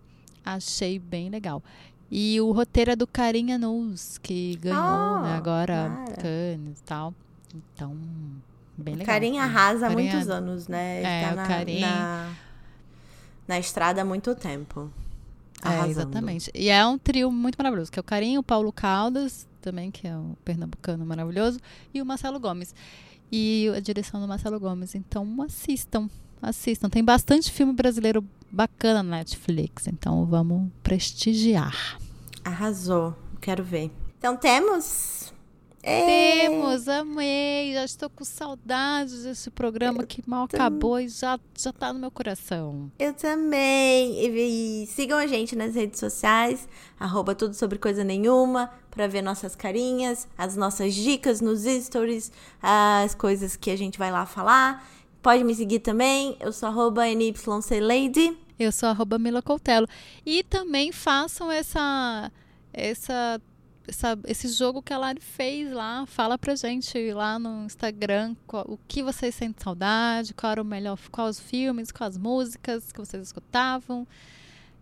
[0.46, 1.64] achei bem legal.
[2.12, 6.16] E o roteiro é do Carinha Nus, que ganhou Ah, né, agora Mara.
[6.22, 7.14] Cannes e tal.
[7.56, 7.98] Então,
[8.78, 9.14] bem legal.
[9.14, 10.98] Carinha arrasa há muitos anos, né?
[11.00, 11.88] Ele É, tá o na, Carinha.
[11.88, 12.34] na,
[13.48, 14.92] na estrada há muito tempo.
[15.64, 16.52] É, exatamente.
[16.54, 20.06] E é um trio muito maravilhoso, que é o Carinho, o Paulo Caldas, também, que
[20.08, 21.60] é o pernambucano maravilhoso,
[21.94, 22.76] e o Marcelo Gomes.
[23.32, 24.94] E a direção do Marcelo Gomes.
[24.94, 26.10] Então, assistam,
[26.42, 26.90] assistam.
[26.90, 31.98] Tem bastante filme brasileiro bacana na Netflix, então vamos prestigiar.
[32.44, 33.16] Arrasou.
[33.42, 33.90] Quero ver.
[34.20, 35.33] Então temos.
[35.84, 36.44] Ê!
[36.44, 41.92] Temos, amei, já estou com saudades desse programa que mal acabou e já, já tá
[41.92, 42.90] no meu coração.
[42.98, 44.26] Eu também.
[44.26, 49.22] E, e sigam a gente nas redes sociais, arroba tudo sobre coisa nenhuma, pra ver
[49.22, 52.32] nossas carinhas, as nossas dicas nos stories,
[52.62, 54.88] as coisas que a gente vai lá falar.
[55.22, 58.38] Pode me seguir também, eu sou arroba NYCLady.
[58.58, 59.88] Eu sou arroba Mila Coutelo.
[60.26, 62.32] E também façam essa,
[62.72, 63.42] essa,
[63.88, 66.06] essa, esse jogo que a Lari fez lá.
[66.06, 70.66] Fala pra gente lá no Instagram qual- o que vocês sentem saudade, qual era o
[70.66, 74.08] melhor, quais os filmes, quais as músicas que vocês escutavam.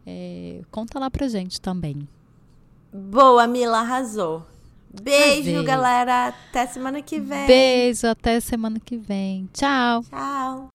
[0.06, 2.08] É, conta lá pra gente também.
[2.94, 4.46] Boa, Mila, arrasou.
[5.02, 5.64] Beijo, Arrasei.
[5.64, 6.28] galera.
[6.28, 7.48] Até semana que vem.
[7.48, 9.48] Beijo, até semana que vem.
[9.54, 10.04] Tchau!
[10.04, 10.68] Tchau.